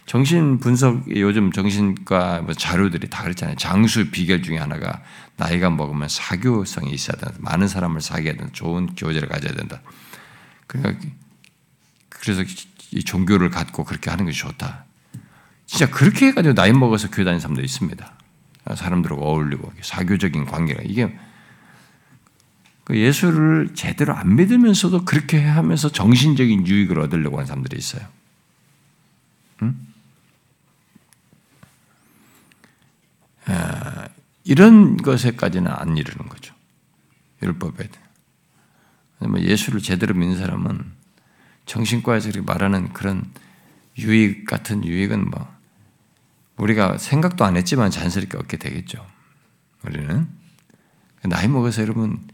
정신 0.06 0.60
분석 0.60 1.04
요즘 1.15 1.52
정신과 1.52 2.41
뭐 2.41 2.54
자료들이 2.54 3.10
다 3.10 3.24
그렇잖아요. 3.24 3.56
장수 3.56 4.12
비결 4.12 4.44
중에 4.44 4.60
하나가 4.60 5.02
나이가 5.38 5.72
먹으면 5.72 6.08
사교성이 6.08 6.91
있어야 6.91 7.18
된다. 7.18 7.36
많은 7.39 7.68
사람을 7.68 8.02
사귀어야 8.02 8.36
된다. 8.36 8.52
좋은 8.54 8.96
교제를 8.96 9.28
가져야 9.28 9.54
된다. 9.54 9.82
그러니까 10.68 11.04
그래서 12.10 12.44
이 12.91 13.04
종교를 13.04 13.50
갖고 13.50 13.84
그렇게 13.84 14.12
하는 14.12 14.26
것이 14.26 14.38
좋다. 14.38 14.85
진짜 15.76 15.92
그렇게 15.92 16.28
해가지고 16.28 16.56
나이 16.56 16.72
먹어서 16.72 17.10
교회 17.10 17.26
다니는 17.26 17.42
사람도 17.42 17.62
있습니다. 17.62 18.14
사람들하고 18.76 19.22
어울리고 19.22 19.74
사교적인 19.82 20.46
관계가 20.46 20.82
이게 20.86 21.14
그 22.86 22.98
예수를 22.98 23.72
제대로 23.76 24.16
안 24.16 24.38
믿으면서도 24.38 25.04
그렇게 25.04 25.44
하면서 25.44 25.92
정신적인 25.92 26.66
유익을 26.66 26.98
얻으려고 27.00 27.36
하는 27.36 27.48
사람들이 27.48 27.78
있어요. 27.78 28.08
응? 29.64 29.76
이런 34.46 34.96
것에까지는 34.96 35.70
안 35.70 35.98
이르는 35.98 36.30
거죠. 36.30 36.56
율법에. 37.44 37.90
뭐 39.20 39.42
예수를 39.42 39.82
제대로 39.82 40.14
믿는 40.14 40.38
사람은 40.38 40.86
정신과에서 41.66 42.30
말하는 42.44 42.94
그런 42.94 43.30
유익 43.98 44.46
같은 44.46 44.86
유익은 44.86 45.30
뭐 45.30 45.55
우리가 46.58 46.98
생각도 46.98 47.44
안 47.46 47.58
했지만 47.58 47.91
자연스럽게 47.91 48.38
얻게 48.38 48.58
되겠죠. 48.58 49.06
우리는 49.84 50.28
나이 51.24 51.48
먹어서 51.48 51.82
여러분 51.82 52.28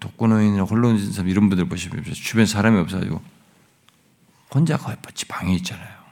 독거노인이나 0.00 0.62
홀로인 0.62 1.12
사람 1.12 1.28
이런 1.28 1.48
분들 1.48 1.68
보시면 1.68 2.04
주변 2.12 2.46
사람이 2.46 2.78
없어가지고 2.78 3.22
혼자 4.52 4.76
거의 4.76 4.96
방에 5.28 5.54
있잖아요. 5.56 6.04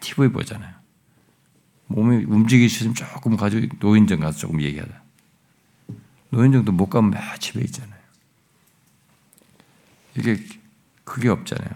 TV 0.00 0.28
보잖아요. 0.28 0.74
몸이 1.86 2.24
움직이기 2.24 2.68
싫으면 2.68 2.94
조금 2.94 3.36
가지고 3.36 3.74
노인정 3.80 4.20
가서 4.20 4.38
조금 4.38 4.62
얘기하다. 4.62 5.02
노인정도 6.30 6.72
못 6.72 6.88
가면 6.88 7.10
매 7.10 7.18
집에 7.38 7.60
있잖아요. 7.62 7.98
이게 10.16 10.44
그게 11.04 11.28
없잖아요. 11.28 11.70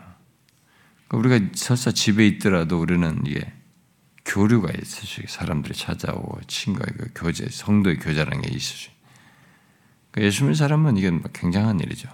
그러니까 1.09 1.39
우리가 1.39 1.53
설사 1.55 1.91
집에 1.91 2.27
있더라도 2.27 2.81
우리는 2.81 3.23
이게 3.27 3.53
교류가 4.25 4.71
있어요. 4.71 5.27
사람들이 5.27 5.75
찾아오고 5.75 6.41
친구의 6.47 6.87
그 6.97 7.11
교제, 7.15 7.47
성도의 7.49 7.99
교제라는 7.99 8.43
게 8.43 8.55
있어요. 8.55 8.93
그러니까 10.11 10.27
예수 10.27 10.45
믿는 10.45 10.55
사람은 10.55 10.97
이게 10.97 11.11
뭐 11.11 11.23
굉장한 11.33 11.81
일이죠. 11.81 12.09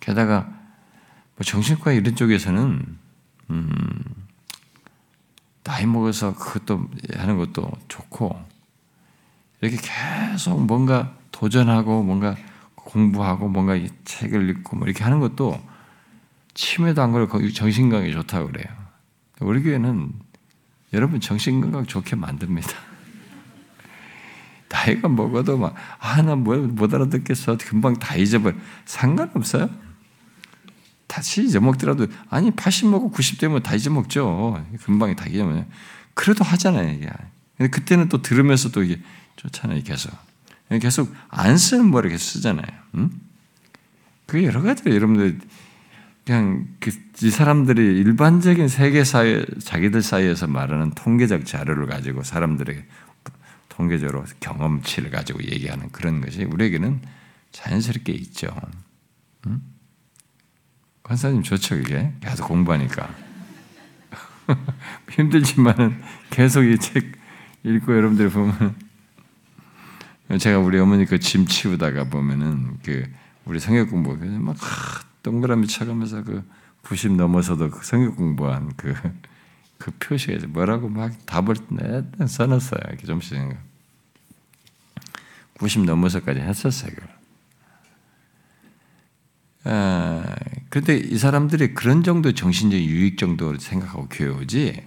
게다가 0.00 0.48
뭐 1.36 1.44
정신과 1.44 1.92
이런 1.92 2.16
쪽에서는 2.16 2.98
음, 3.50 3.72
나이 5.62 5.86
먹어서 5.86 6.34
그것도 6.34 6.88
하는 7.14 7.36
것도 7.38 7.70
좋고 7.88 8.44
이렇게 9.60 9.78
계속 9.80 10.64
뭔가 10.64 11.16
도전하고 11.30 12.02
뭔가 12.02 12.36
공부하고 12.74 13.48
뭔가 13.48 13.78
책을 14.04 14.48
읽고 14.50 14.76
뭐 14.76 14.86
이렇게 14.86 15.04
하는 15.04 15.20
것도 15.20 15.60
치매도 16.54 17.02
안 17.02 17.12
걸고 17.12 17.50
정신건강에 17.50 18.10
좋다고 18.12 18.48
그래요. 18.48 18.66
우리 19.40 19.62
교회는 19.62 20.12
여러분 20.92 21.20
정신건강 21.20 21.86
좋게 21.86 22.16
만듭니다. 22.16 22.70
나이가 24.68 25.08
먹어도 25.08 25.56
막, 25.56 25.74
아, 25.98 26.20
나못 26.22 26.92
알아듣겠어. 26.92 27.56
금방 27.58 27.98
다 27.98 28.16
잊어버려. 28.16 28.56
상관없어요. 28.84 29.70
다시 31.06 31.42
잊어먹더라도 31.42 32.06
아니 32.28 32.50
80 32.50 32.88
먹고 32.88 33.10
90 33.10 33.38
되면 33.38 33.62
다 33.62 33.74
잊어먹죠. 33.74 34.64
금방 34.82 35.16
다 35.16 35.26
잊어먹어요. 35.26 35.64
그래도 36.14 36.44
하잖아요. 36.44 36.90
이게. 36.90 37.08
근데 37.56 37.70
그때는 37.70 38.08
또 38.08 38.20
들으면서 38.20 38.70
또 38.70 38.82
이게 38.82 39.00
좋잖아요. 39.36 39.82
계속 39.82 40.12
계속 40.80 41.12
안 41.28 41.56
쓰는 41.56 41.90
머리 41.90 42.10
계속 42.10 42.22
쓰잖아요. 42.22 42.66
음? 42.94 43.10
그게 44.26 44.46
여러 44.46 44.60
가지 44.60 44.82
여러분들 44.86 45.40
그냥 46.28 46.68
그, 46.78 46.90
이 47.22 47.30
사람들이 47.30 47.80
일반적인 48.00 48.68
세계 48.68 49.02
사회 49.02 49.46
자기들 49.64 50.02
사이에서 50.02 50.46
말하는 50.46 50.90
통계적 50.90 51.46
자료를 51.46 51.86
가지고 51.86 52.22
사람들에게 52.22 52.84
통계적으로 53.70 54.26
경험치를 54.38 55.10
가지고 55.10 55.42
얘기하는 55.42 55.90
그런 55.90 56.20
것이 56.20 56.44
우리에게는 56.44 57.00
자연스럽게 57.52 58.12
있죠. 58.12 58.48
응? 59.46 59.62
관사님 61.02 61.42
좋죠, 61.44 61.76
이게 61.76 62.12
계속 62.20 62.46
공부하니까 62.48 63.08
힘들지만 65.10 66.02
계속 66.28 66.64
이 66.64 66.76
책 66.76 67.10
읽고 67.64 67.96
여러분들이 67.96 68.28
보면 68.28 68.74
제가 70.38 70.58
우리 70.58 70.78
어머니 70.78 71.06
그 71.06 71.18
짐 71.18 71.46
치우다가 71.46 72.04
보면은 72.04 72.76
그 72.84 73.10
우리 73.46 73.58
성역 73.58 73.88
공부 73.88 74.14
막 74.14 74.58
동그라미 75.22 75.66
쳐가면서 75.66 76.24
그 76.24 76.44
90 76.82 77.12
넘어서도 77.12 77.70
그 77.70 77.84
성역 77.84 78.16
공부한 78.16 78.72
그, 78.76 78.94
그 79.78 79.90
표시에 79.98 80.38
뭐라고 80.48 80.88
막 80.88 81.14
답을 81.26 81.56
써놨어요. 82.26 82.96
좀씩. 83.06 83.38
90 85.58 85.84
넘어서까지 85.84 86.40
했었어요. 86.40 86.92
아, 89.64 90.36
그런데 90.70 90.96
이 90.96 91.18
사람들이 91.18 91.74
그런 91.74 92.02
정도 92.02 92.32
정신적 92.32 92.78
유익 92.78 93.18
정도로 93.18 93.58
생각하고 93.58 94.08
교회 94.08 94.28
오지, 94.28 94.82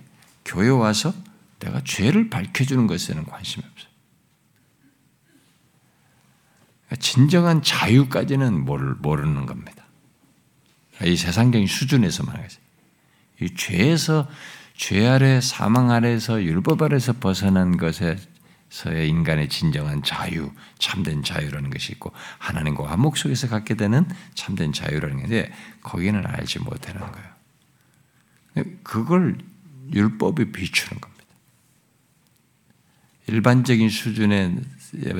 교회 0.45 0.69
와서 0.69 1.13
내가 1.59 1.81
죄를 1.83 2.29
밝혀주는 2.29 2.87
것에는 2.87 3.25
관심이 3.25 3.63
없어요. 3.63 3.91
진정한 6.99 7.61
자유까지는 7.61 8.65
모르는 8.65 9.45
겁니다. 9.45 9.80
이 11.05 11.15
세상적인 11.15 11.67
수준에서 11.67 12.23
말하겠어요. 12.23 12.61
이 13.41 13.55
죄에서 13.55 14.29
죄 14.75 15.07
아래 15.07 15.41
사망 15.41 15.91
아래에서 15.91 16.43
율법 16.43 16.81
아래에서 16.81 17.13
벗어난 17.13 17.77
것에서의 17.77 19.09
인간의 19.09 19.49
진정한 19.49 20.03
자유, 20.03 20.51
참된 20.79 21.23
자유라는 21.23 21.69
것이 21.69 21.91
있고 21.93 22.11
하나님과 22.39 22.89
화목 22.89 23.17
속에서 23.17 23.47
갖게 23.47 23.75
되는 23.75 24.07
참된 24.35 24.73
자유라는 24.73 25.21
건데 25.21 25.51
거기는 25.81 26.25
알지 26.25 26.59
못하는 26.59 27.01
거예요. 27.01 28.65
그걸 28.83 29.37
율법이 29.93 30.51
비추는 30.51 30.99
겁니다. 30.99 31.11
일반적인 33.27 33.89
수준의 33.89 34.61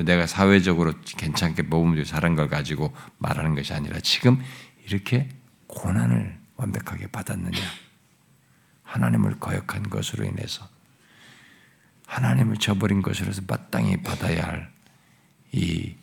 내가 0.04 0.26
사회적으로 0.26 0.92
괜찮게 1.04 1.62
모범적으로 1.62 2.04
살은 2.04 2.34
걸 2.36 2.48
가지고 2.48 2.94
말하는 3.18 3.54
것이 3.54 3.72
아니라 3.72 4.00
지금 4.00 4.42
이렇게 4.86 5.28
고난을 5.72 6.38
완벽하게 6.56 7.08
받았느냐? 7.08 7.58
하나님을 8.84 9.40
거역한 9.40 9.90
것으로 9.90 10.24
인해서 10.24 10.68
하나님을 12.06 12.58
저버린 12.58 13.02
것으로서 13.02 13.42
마땅히 13.46 14.02
받아야 14.02 14.46
할 14.46 14.72
이 15.52 15.94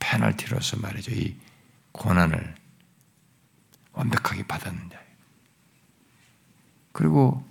페널티로서 0.00 0.78
말이죠. 0.78 1.12
이 1.12 1.36
고난을 1.92 2.54
완벽하게 3.92 4.46
받았느냐. 4.46 4.98
그리고 6.92 7.44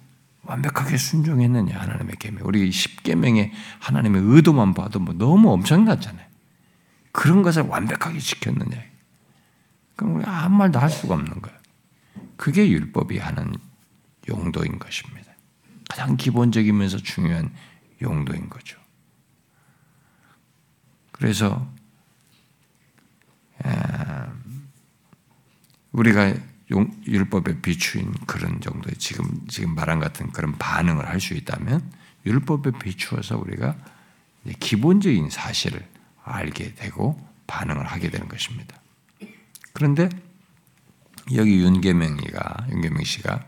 완벽하게 0.43 0.97
순종했느냐 0.97 1.78
하나님의 1.80 2.15
계명. 2.20 2.45
우리 2.45 2.72
십계명의 2.72 3.51
하나님의 3.80 4.22
의도만 4.22 4.74
봐도 4.74 4.99
뭐 4.99 5.13
너무 5.13 5.51
엄청났잖아요. 5.51 6.26
그런 7.11 7.41
것을 7.41 7.63
완벽하게 7.63 8.20
지켰느냐. 8.20 8.78
그럼 9.95 10.15
우리 10.18 10.26
아무 10.26 10.57
말도 10.57 10.80
할 10.80 10.89
수가 10.89 11.15
없는 11.15 11.41
거예요. 11.41 11.57
그게 12.38 12.70
율법이 12.70 13.18
하는 13.18 13.54
용도인 14.30 14.80
것입니다. 14.80 15.34
가장 15.90 16.16
기본적이면서 16.18 16.98
중요한 17.00 17.54
용도인 18.02 18.50
거죠. 18.50 18.80
그래서 21.12 21.68
우리가 25.92 26.36
율법에 26.70 27.62
비추인 27.62 28.14
그런 28.28 28.62
정도의 28.62 28.96
지금 28.98 29.48
지금 29.48 29.74
말한 29.74 30.00
같은 30.00 30.32
그런 30.32 30.58
반응을 30.58 31.08
할 31.08 31.20
수 31.20 31.34
있다면 31.34 31.92
율법에 32.26 32.72
비추어서 32.80 33.38
우리가 33.38 33.76
기본적인 34.60 35.30
사실을 35.30 35.88
알게 36.24 36.76
되고 36.76 37.20
반응을 37.48 37.88
하게 37.88 38.10
되는 38.10 38.28
것입니다. 38.28 38.80
그런데 39.74 40.10
여기 41.36 41.59
윤계명이가 41.61 42.67
윤계명 42.71 43.03
씨가 43.03 43.45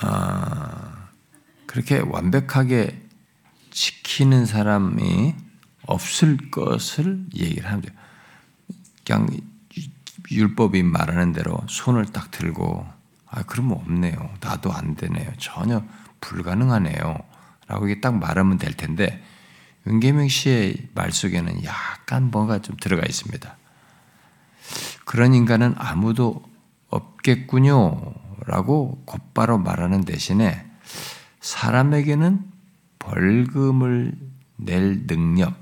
아, 0.00 1.08
그렇게 1.66 1.98
완벽하게 1.98 3.02
지키는 3.70 4.46
사람이 4.46 5.34
없을 5.86 6.50
것을 6.50 7.26
얘기를 7.34 7.70
합니다. 7.70 7.94
그냥 9.04 9.28
율법이 10.30 10.82
말하는 10.82 11.32
대로 11.32 11.58
손을 11.68 12.06
딱 12.06 12.30
들고 12.30 12.86
아 13.26 13.42
그러면 13.44 13.78
없네요. 13.78 14.34
나도 14.40 14.72
안 14.72 14.94
되네요. 14.96 15.32
전혀 15.38 15.84
불가능하네요. 16.20 17.18
라고 17.68 17.88
이게 17.88 18.00
딱 18.00 18.18
말하면 18.18 18.58
될 18.58 18.74
텐데 18.74 19.22
윤계명 19.86 20.28
씨의 20.28 20.88
말 20.94 21.12
속에는 21.12 21.64
약간 21.64 22.30
뭔가 22.30 22.60
좀 22.60 22.76
들어가 22.80 23.06
있습니다. 23.06 23.56
그런 25.04 25.34
인간은 25.34 25.74
아무도 25.76 26.42
없겠군요. 26.88 28.14
라고 28.46 29.02
곧바로 29.06 29.58
말하는 29.58 30.04
대신에 30.04 30.64
사람에게는 31.40 32.44
벌금을 32.98 34.12
낼 34.56 35.06
능력, 35.06 35.54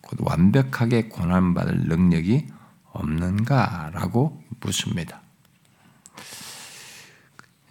곧 0.00 0.18
완벽하게 0.20 1.08
고난받을 1.08 1.86
능력이 1.88 2.46
없는가라고 2.92 4.42
묻습니다. 4.60 5.22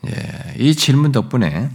예, 0.07 0.55
이 0.57 0.75
질문 0.75 1.11
덕분에 1.11 1.69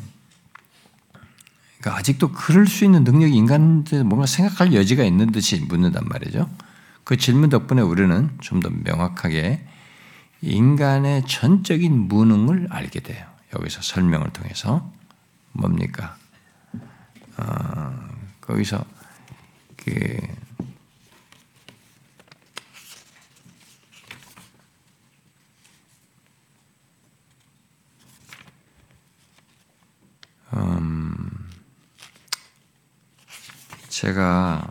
그러니까 1.79 1.99
아직도 2.01 2.33
그럴 2.33 2.67
수 2.67 2.85
있는 2.85 3.05
능력이 3.05 3.35
인간한테 3.35 4.03
뭔가 4.03 4.27
생각할 4.27 4.73
여지가 4.75 5.05
있는 5.05 5.31
듯이 5.31 5.61
묻는단 5.61 6.05
말이죠. 6.09 6.49
그 7.05 7.17
질문 7.17 7.51
덕분에 7.51 7.83
우리는 7.83 8.31
좀 8.41 8.61
더 8.61 8.71
명확하게 8.71 9.67
인간의 10.43 11.25
전적인 11.27 12.09
무능을 12.09 12.69
알게 12.71 13.01
돼요. 13.01 13.27
여기서 13.55 13.83
설명을 13.83 14.31
통해서 14.31 14.91
뭡니까? 15.53 16.17
어, 17.39 17.95
거기서 18.41 18.85
그 19.77 20.19
음, 30.55 31.06
제가 33.97 34.71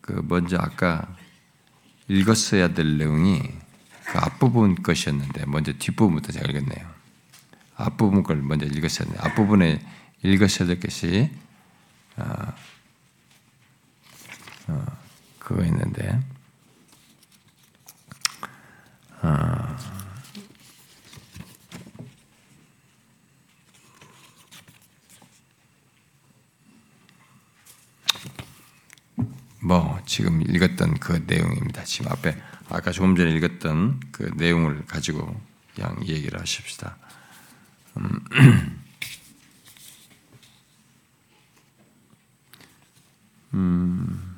그 0.00 0.24
먼저 0.26 0.56
아까 0.58 1.14
읽었어야 2.08 2.68
될 2.68 2.96
내용이 2.96 3.42
그 4.06 4.18
앞부분 4.18 4.76
것이었는데 4.76 5.44
먼저 5.44 5.74
뒷부분부터 5.74 6.32
제가 6.32 6.50
읽었네요. 6.50 6.90
앞부분 7.76 8.22
걸 8.22 8.36
먼저 8.36 8.64
돼. 8.64 9.18
앞부분에 9.18 9.84
읽었어야 10.22 10.66
될 10.66 10.80
것이 10.80 11.30
어, 12.16 12.54
어, 14.68 14.86
그거 15.38 15.62
있는데 15.64 16.18
어, 19.20 19.76
뭐 29.64 29.98
지금 30.04 30.42
읽었던 30.42 30.98
그 30.98 31.24
내용입니다. 31.26 31.84
지금 31.84 32.12
앞에 32.12 32.36
아까 32.68 32.92
조금 32.92 33.16
전에 33.16 33.30
읽었던 33.30 33.98
그 34.12 34.30
내용을 34.36 34.84
가지고 34.84 35.40
그냥 35.74 35.96
얘기를 36.06 36.38
하십시다. 36.38 36.98
음, 37.96 38.20
음, 43.54 44.36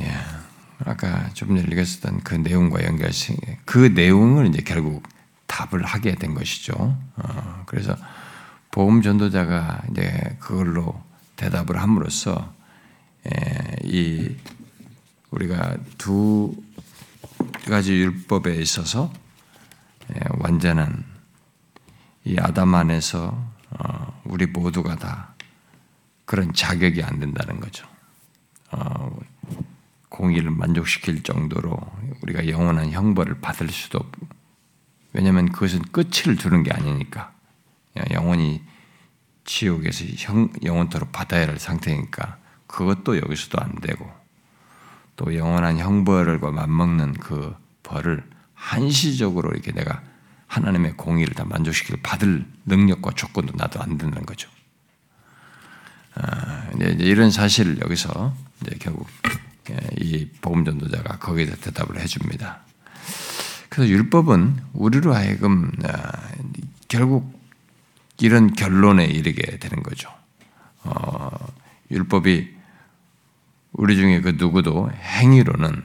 예, 0.00 0.14
아까 0.84 1.32
좀 1.32 1.56
전에 1.56 1.62
읽었던 1.62 2.20
그 2.24 2.34
내용과 2.34 2.84
연결시 2.84 3.38
그 3.64 3.78
내용을 3.78 4.48
이제 4.48 4.60
결국 4.60 5.02
답을 5.48 5.84
하게 5.84 6.14
된 6.14 6.34
것이죠. 6.34 6.74
어, 7.16 7.62
그래서 7.66 7.96
복음 8.70 9.02
전도자가 9.02 9.82
이제 9.90 10.36
그걸로 10.38 11.02
대답을 11.34 11.82
함으로써 11.82 12.54
이 13.82 14.36
우리가 15.30 15.76
두 15.98 16.54
가지 17.68 17.94
율법에 17.94 18.54
있어서 18.56 19.12
완전한 20.38 21.04
이 22.24 22.36
아담 22.38 22.74
안에서 22.74 23.52
어, 23.70 24.22
우리 24.24 24.46
모두가 24.46 24.96
다 24.96 25.34
그런 26.24 26.52
자격이 26.52 27.02
안 27.02 27.20
된다는 27.20 27.60
거죠. 27.60 27.86
어, 28.70 29.18
공의를 30.08 30.50
만족시킬 30.50 31.22
정도로 31.22 31.78
우리가 32.22 32.48
영원한 32.48 32.90
형벌을 32.90 33.40
받을 33.40 33.68
수도 33.68 33.98
없고, 33.98 34.17
왜냐하면 35.12 35.50
그것은 35.50 35.82
끝을 35.92 36.36
두는 36.36 36.62
게 36.62 36.72
아니니까 36.72 37.32
영원히 38.12 38.62
지옥에서 39.44 40.04
형, 40.16 40.52
영원토록 40.62 41.10
받아야 41.10 41.48
할 41.48 41.58
상태니까 41.58 42.36
그것도 42.66 43.16
여기서도 43.18 43.58
안 43.60 43.74
되고 43.76 44.10
또 45.16 45.34
영원한 45.34 45.78
형벌과 45.78 46.50
맞먹는 46.50 47.14
그 47.14 47.56
벌을 47.82 48.22
한시적으로 48.54 49.50
이렇게 49.50 49.72
내가 49.72 50.02
하나님의 50.46 50.96
공의를 50.96 51.34
다 51.34 51.44
만족시킬 51.44 52.00
받을 52.02 52.46
능력과 52.66 53.12
조건도 53.12 53.54
나도 53.56 53.80
안 53.80 53.98
된다는 53.98 54.26
거죠. 54.26 54.48
아, 56.14 56.68
이제 56.74 56.96
이런 57.00 57.30
사실을 57.30 57.80
여기서 57.80 58.34
이제 58.60 58.76
결국 58.78 59.08
예, 59.70 59.76
이 59.98 60.28
복음 60.40 60.64
전도자가 60.64 61.18
거기에 61.18 61.46
대답을 61.46 62.00
해줍니다. 62.00 62.60
그래서 63.78 63.92
율법은 63.92 64.56
우리로 64.72 65.14
하여금 65.14 65.70
아, 65.84 66.10
결국 66.88 67.32
이런 68.20 68.52
결론에 68.52 69.04
이르게 69.04 69.56
되는 69.58 69.84
거죠. 69.84 70.10
어, 70.82 71.30
율법이 71.88 72.56
우리 73.74 73.94
중에 73.94 74.20
그 74.20 74.30
누구도 74.30 74.90
행위로는 74.90 75.80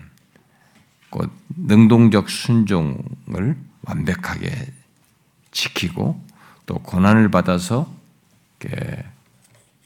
곧 1.12 1.32
능동적 1.56 2.32
순종을 2.32 3.56
완벽하게 3.84 4.74
지키고 5.52 6.20
또 6.66 6.80
고난을 6.80 7.30
받아서 7.30 7.94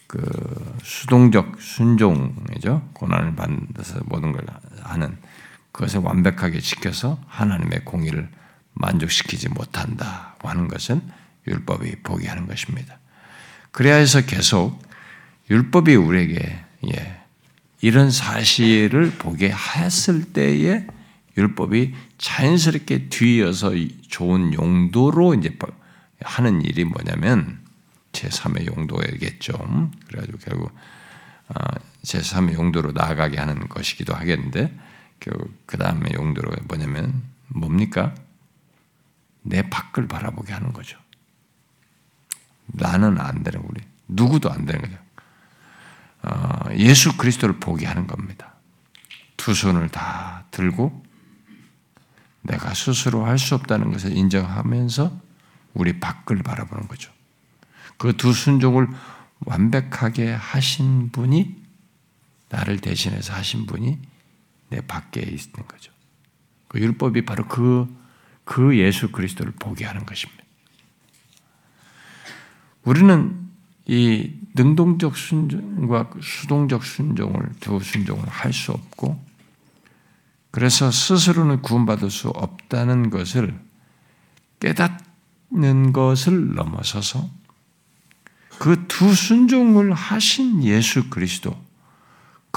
그 0.08 0.78
수동적 0.82 1.60
순종이죠. 1.60 2.88
고난을 2.94 3.36
받아서 3.36 4.00
모든 4.06 4.32
걸 4.32 4.46
하는 4.82 5.18
그것을 5.78 6.00
완벽하게 6.00 6.60
지켜서 6.60 7.20
하나님의 7.28 7.86
공의를 7.86 8.28
만족시키지 8.74 9.50
못한다고 9.50 10.50
하는 10.50 10.68
것은 10.68 11.02
율법이 11.46 11.98
포기하는 11.98 12.48
것입니다. 12.48 12.98
그래야 13.70 13.96
해서 13.98 14.26
계속 14.26 14.82
율법이 15.52 15.96
우리에게 15.96 16.60
예, 16.96 17.22
이런 17.82 18.10
사실을 18.10 19.12
보게 19.20 19.52
했을 19.52 20.24
때에 20.24 20.88
율법이 21.38 21.94
자연스럽게 22.18 23.10
뒤이어서 23.10 23.74
좋은 24.10 24.56
용도로 24.56 25.36
이제 25.36 25.56
하는 26.22 26.64
일이 26.64 26.86
뭐냐면 26.86 27.60
제3의 28.14 28.76
용도겠죠. 28.76 29.54
그래가지고 30.08 30.38
결국 30.40 30.72
어, 31.50 31.54
제3의 32.04 32.54
용도로 32.56 32.94
나아가게 32.94 33.38
하는 33.38 33.70
것이기도 33.70 34.16
하겠는데 34.16 34.87
그 35.20 35.78
다음에 35.78 36.10
용도로 36.14 36.52
뭐냐면 36.68 37.24
뭡니까? 37.48 38.14
내 39.42 39.68
밖을 39.70 40.08
바라보게 40.08 40.54
하는 40.54 40.74
거죠. 40.74 40.98
나는 42.68 43.20
안 43.20 43.44
되는 43.44 43.62
우리 43.62 43.82
누구도 44.08 44.52
안 44.52 44.66
되는 44.66 44.82
거죠. 44.82 44.98
어, 46.24 46.74
예수 46.76 47.16
그리스도를 47.18 47.60
보게 47.60 47.86
하는 47.86 48.08
겁니다. 48.08 48.54
두 49.38 49.54
손을 49.54 49.90
다 49.90 50.46
들고 50.52 51.04
내가 52.42 52.74
스스로 52.74 53.26
할 53.26 53.38
수 53.38 53.56
없다는 53.56 53.92
것을 53.92 54.16
인정하면서 54.16 55.22
우리 55.74 56.00
밖을 56.00 56.44
바라보는 56.44 56.88
거죠. 56.88 57.12
그 57.98 58.14
두 58.14 58.34
순종을 58.34 58.88
완벽하게 59.40 60.32
하신 60.34 61.10
분이 61.12 61.56
나를 62.50 62.80
대신해서 62.80 63.34
하신 63.34 63.66
분이 63.66 64.00
내 64.70 64.82
밖에 64.82 65.22
있는 65.22 65.68
거죠. 65.68 65.92
그 66.68 66.80
율법이 66.80 67.26
바로 67.26 67.48
그, 67.48 67.88
그 68.44 68.78
예수 68.78 69.12
그리스도를 69.12 69.54
보게 69.54 69.86
하는 69.86 70.06
것입니다. 70.06 70.44
우리는 72.84 73.48
이 73.86 74.34
능동적 74.54 75.16
순종과 75.16 76.12
수동적 76.22 76.84
순종을 76.84 77.52
두 77.60 77.80
순종을 77.80 78.28
할 78.28 78.52
수 78.52 78.72
없고 78.72 79.24
그래서 80.52 80.92
스스로는 80.92 81.62
구원받을 81.62 82.10
수 82.10 82.30
없다는 82.30 83.10
것을 83.10 83.58
깨닫는 84.60 85.94
것을 85.94 86.56
넘어서서 86.56 87.30
그 88.60 88.88
두 88.88 89.14
순종을 89.14 89.94
하신 89.94 90.64
예수 90.64 91.10
그리스도 91.10 91.56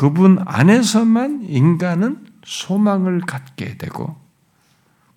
그분 0.01 0.39
안에서만 0.47 1.43
인간은 1.43 2.27
소망을 2.43 3.21
갖게 3.21 3.77
되고 3.77 4.19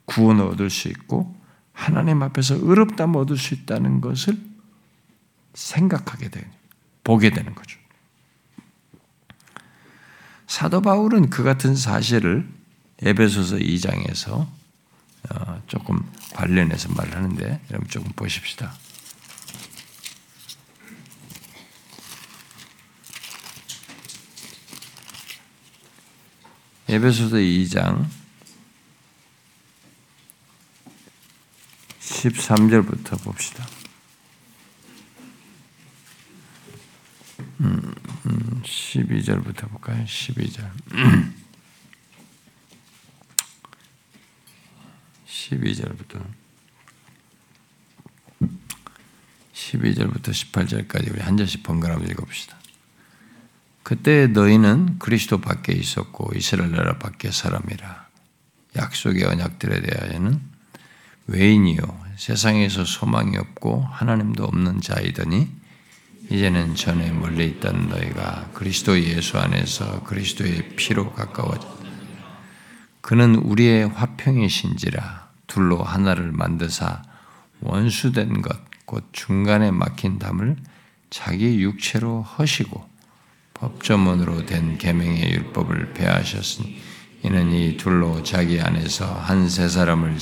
구원을 0.03 0.43
얻을 0.43 0.69
수 0.69 0.89
있고 0.89 1.33
하나님 1.71 2.21
앞에서 2.21 2.55
의롭담 2.55 3.15
얻을 3.15 3.37
수 3.37 3.53
있다는 3.53 4.01
것을 4.01 4.37
생각하게 5.53 6.27
되는 6.27 6.51
보게 7.01 7.29
되는 7.29 7.55
거죠. 7.55 7.79
사도 10.47 10.81
바울은 10.81 11.29
그 11.29 11.43
같은 11.43 11.77
사실을 11.77 12.45
에베소서 13.03 13.59
2장에서 13.59 14.45
어, 15.29 15.61
조금 15.67 15.97
관련해서 16.33 16.91
말을 16.91 17.15
하는데 17.15 17.61
여러분 17.69 17.87
조금 17.87 18.11
보십시다. 18.17 18.73
에베소서 26.93 27.37
2장 27.37 28.07
13절부터 31.99 33.19
봅시다. 33.23 33.65
음, 37.61 37.95
음, 38.27 38.61
12절부터 38.63 39.71
볼까요? 39.71 40.05
12절. 40.05 40.71
12절부터 45.25 46.23
12절부터 49.51 50.29
18절까지 50.29 51.11
우리 51.11 51.21
한 51.21 51.37
절씩 51.37 51.63
번갈아 51.63 51.95
읽어봅시다. 51.95 52.62
그때 53.83 54.27
너희는 54.27 54.97
그리스도 54.97 55.39
밖에 55.39 55.73
있었고 55.73 56.31
이스라엘 56.35 56.71
나라 56.71 56.97
밖에 56.97 57.31
사람이라 57.31 58.07
약속의 58.77 59.25
언약들에 59.25 59.81
대하여는 59.81 60.41
외인이요 61.27 61.81
세상에서 62.15 62.85
소망이 62.85 63.37
없고 63.37 63.81
하나님도 63.81 64.45
없는 64.45 64.81
자이더니 64.81 65.49
이제는 66.29 66.75
전에 66.75 67.11
멀리 67.11 67.47
있던 67.49 67.89
너희가 67.89 68.49
그리스도 68.53 68.99
예수 68.99 69.37
안에서 69.37 70.03
그리스도의 70.03 70.75
피로 70.77 71.11
가까워졌다. 71.11 71.83
그는 73.01 73.35
우리의 73.35 73.89
화평이신지라 73.89 75.29
둘로 75.47 75.83
하나를 75.83 76.31
만드사 76.31 77.03
원수된 77.59 78.41
것, 78.41 78.57
곧 78.85 79.03
중간에 79.11 79.71
막힌 79.71 80.17
담을 80.17 80.55
자기 81.09 81.61
육체로 81.61 82.21
허시고 82.21 82.92
법조문으로 83.63 84.45
된 84.45 84.77
계명의 84.77 85.31
율법을 85.31 85.93
폐하셨으니 85.93 86.81
이는 87.23 87.51
이 87.53 87.77
둘로 87.77 88.21
자기 88.21 88.59
안에서 88.59 89.05
한 89.05 89.47
세 89.47 89.69
사람을 89.69 90.17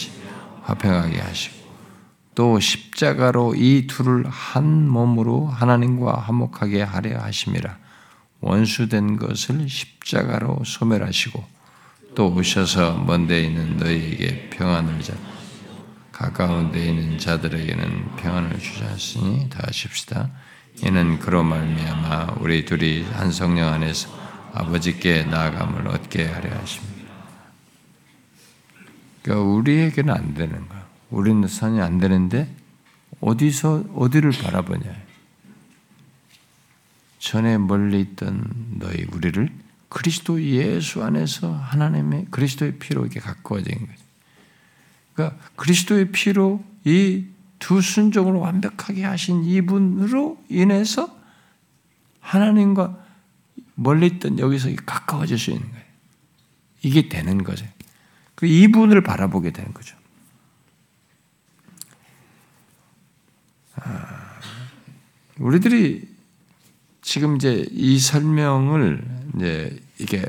화평하게 0.64 1.20
하시고 1.20 1.56
또 2.36 2.60
십자가로 2.60 3.56
이 3.56 3.88
둘을 3.88 4.26
한 4.30 4.88
몸으로 4.88 5.48
하나님과 5.48 6.20
화목하게 6.20 6.84
하려 6.84 7.20
하심이라 7.20 7.78
원수된 8.42 9.18
것을 9.18 9.68
십자가로 9.68 10.62
소멸하시고 10.64 11.44
또 12.14 12.34
오셔서 12.34 12.98
먼데 13.00 13.44
있는 13.44 13.78
너희에게 13.78 14.52
평안을 14.52 15.02
자 15.02 15.14
가까운 16.12 16.72
데 16.72 16.90
있는 16.90 17.18
자들에게는 17.18 18.18
평안을 18.18 18.60
주셨으니 18.60 19.50
다 19.50 19.62
하십시다. 19.66 20.30
이는 20.84 21.20
그로 21.20 21.44
말미암아 21.44 22.38
우리 22.40 22.66
둘이 22.66 23.04
한 23.04 23.32
성령 23.32 23.72
안에서 23.72 24.10
아버지께 24.54 25.24
나아감을 25.26 25.88
얻게 25.88 26.26
하려 26.26 26.58
하십니다. 26.58 27.12
그러니까 29.22 29.46
우리에게는 29.46 30.14
안 30.14 30.34
되는 30.34 30.68
거야. 30.68 30.88
우리는 31.10 31.48
선이 31.48 31.82
안 31.82 32.00
되는데 32.00 32.54
어디서 33.20 33.86
어디를 33.96 34.32
바라보냐? 34.32 35.12
전에 37.20 37.58
멀리 37.58 38.02
있던 38.02 38.44
너희 38.80 39.06
우리를 39.12 39.50
그리스도 39.90 40.42
예수 40.42 41.04
안에서 41.04 41.54
하나님의 41.54 42.28
그리스도의 42.32 42.80
피로 42.80 43.02
이렇게 43.02 43.20
가까워진 43.20 43.76
거죠. 43.76 44.02
그러니까 45.14 45.38
그리스도의 45.56 46.12
피로 46.12 46.64
이 46.84 47.26
두 47.62 47.80
순종을 47.80 48.34
완벽하게 48.34 49.06
하신 49.06 49.46
이분으로 49.46 50.44
인해서 50.50 51.16
하나님과 52.20 52.98
멀리 53.76 54.08
있던 54.08 54.40
여기서 54.40 54.70
가까워질 54.86 55.38
수 55.38 55.52
있는 55.52 55.70
거예요. 55.70 55.86
이게 56.82 57.08
되는 57.08 57.44
거죠. 57.44 57.66
그 58.34 58.48
이분을 58.48 59.02
바라보게 59.02 59.52
되는 59.52 59.74
거죠. 59.74 59.96
아, 63.76 64.40
우리들이 65.38 66.10
지금 67.04 67.36
이제 67.36 67.68
이 67.72 68.00
설명을 68.00 69.06
이제 69.36 69.80
이게 70.00 70.26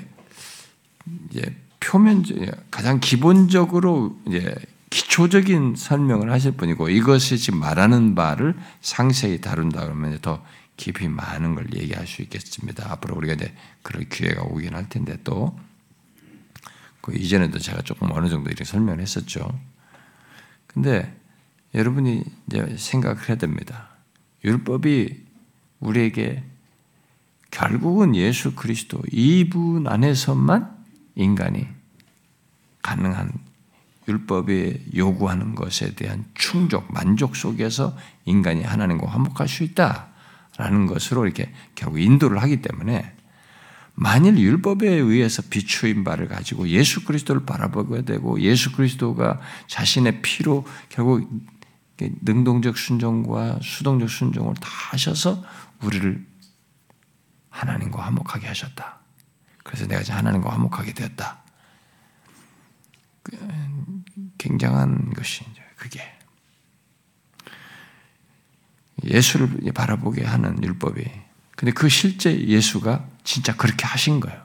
이제 1.30 1.57
표면 1.80 2.24
가장 2.70 3.01
기본적으로 3.01 4.20
이제 4.26 4.55
기초적인 4.93 5.74
설명을 5.74 6.30
하실 6.30 6.53
분이고 6.53 6.90
이것이 6.90 7.38
지금 7.38 7.61
말하는 7.61 8.14
바를 8.14 8.55
상세히 8.82 9.40
다룬다 9.40 9.84
그러면 9.84 10.18
더 10.20 10.45
깊이 10.76 11.09
많은 11.09 11.55
걸 11.55 11.72
얘기할 11.74 12.07
수 12.07 12.20
있겠습니다. 12.20 12.93
앞으로 12.93 13.16
우리가 13.16 13.32
이제 13.32 13.55
그럴 13.80 14.05
기회가 14.05 14.43
오긴 14.43 14.74
할 14.74 14.90
텐데 14.90 15.16
또, 15.24 15.59
그 17.01 17.16
이전에도 17.16 17.59
제가 17.59 17.80
조금 17.82 18.12
어느 18.12 18.28
정도 18.28 18.51
이렇게 18.51 18.64
설명을 18.64 19.01
했었죠. 19.01 19.59
근데 20.66 21.16
여러분이 21.74 22.22
이제 22.49 22.76
생각을 22.76 23.30
해야 23.30 23.38
됩니다. 23.38 23.88
율법이 24.45 25.24
우리에게 25.80 26.45
결국은 27.51 28.14
예수 28.14 28.55
그리스도 28.55 29.01
이분 29.11 29.86
안에서만 29.86 30.84
인간이 31.14 31.66
가능한 32.82 33.51
율법이 34.09 34.90
요구하는 34.96 35.55
것에 35.55 35.94
대한 35.94 36.24
충족, 36.34 36.92
만족 36.92 37.36
속에서 37.36 37.96
인간이 38.24 38.62
하나님과 38.62 39.09
화목할 39.09 39.48
수 39.48 39.62
있다라는 39.64 40.86
것으로 40.86 41.24
이렇게 41.24 41.53
결국 41.74 42.00
인도를 42.00 42.42
하기 42.42 42.62
때문에 42.62 43.14
만일 43.94 44.38
율법에 44.38 44.88
의해서 44.88 45.42
비추인 45.48 46.03
바를 46.03 46.26
가지고 46.26 46.68
예수 46.68 47.05
그리스도를 47.05 47.44
바라보게 47.44 48.03
되고 48.03 48.40
예수 48.40 48.72
그리스도가 48.72 49.40
자신의 49.66 50.22
피로 50.22 50.66
결국 50.88 51.30
능동적 52.22 52.76
순종과 52.76 53.61
수동적 53.62 54.11
순종을 54.11 54.55
다 54.55 54.68
하셔서 54.90 55.44
우리를 55.82 56.26
하나님과 57.50 58.03
화목하게 58.07 58.46
하셨다. 58.46 59.00
그래서 59.62 59.86
내가 59.86 60.00
이제 60.00 60.12
하나님과 60.12 60.50
화목하게 60.50 60.94
되었다. 60.94 61.42
그, 64.43 64.49
굉장한 64.49 65.14
것이 65.14 65.45
그게 65.76 66.01
예수를 69.05 69.72
바라보게 69.72 70.24
하는 70.24 70.62
율법이. 70.62 71.05
근데 71.57 71.72
그 71.72 71.88
실제 71.88 72.38
예수가 72.38 73.09
진짜 73.24 73.57
그렇게 73.57 73.84
하신 73.86 74.20
거예요. 74.20 74.40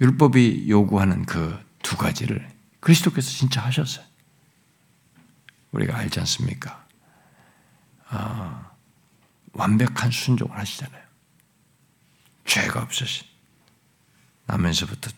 율법이 0.00 0.66
요구하는 0.68 1.24
그 1.24 1.70
두 1.82 1.96
가지를 1.96 2.48
그리스도께서 2.80 3.30
진짜 3.30 3.62
하셨어요. 3.62 4.06
우리가 5.72 5.96
알지 5.96 6.20
않습니까? 6.20 6.86
아, 8.08 8.70
완벽한 9.52 10.10
순종을 10.10 10.56
하시잖아요. 10.56 11.02
죄가 12.44 12.82
없으신 12.82 13.26
나면서부터 14.46 15.10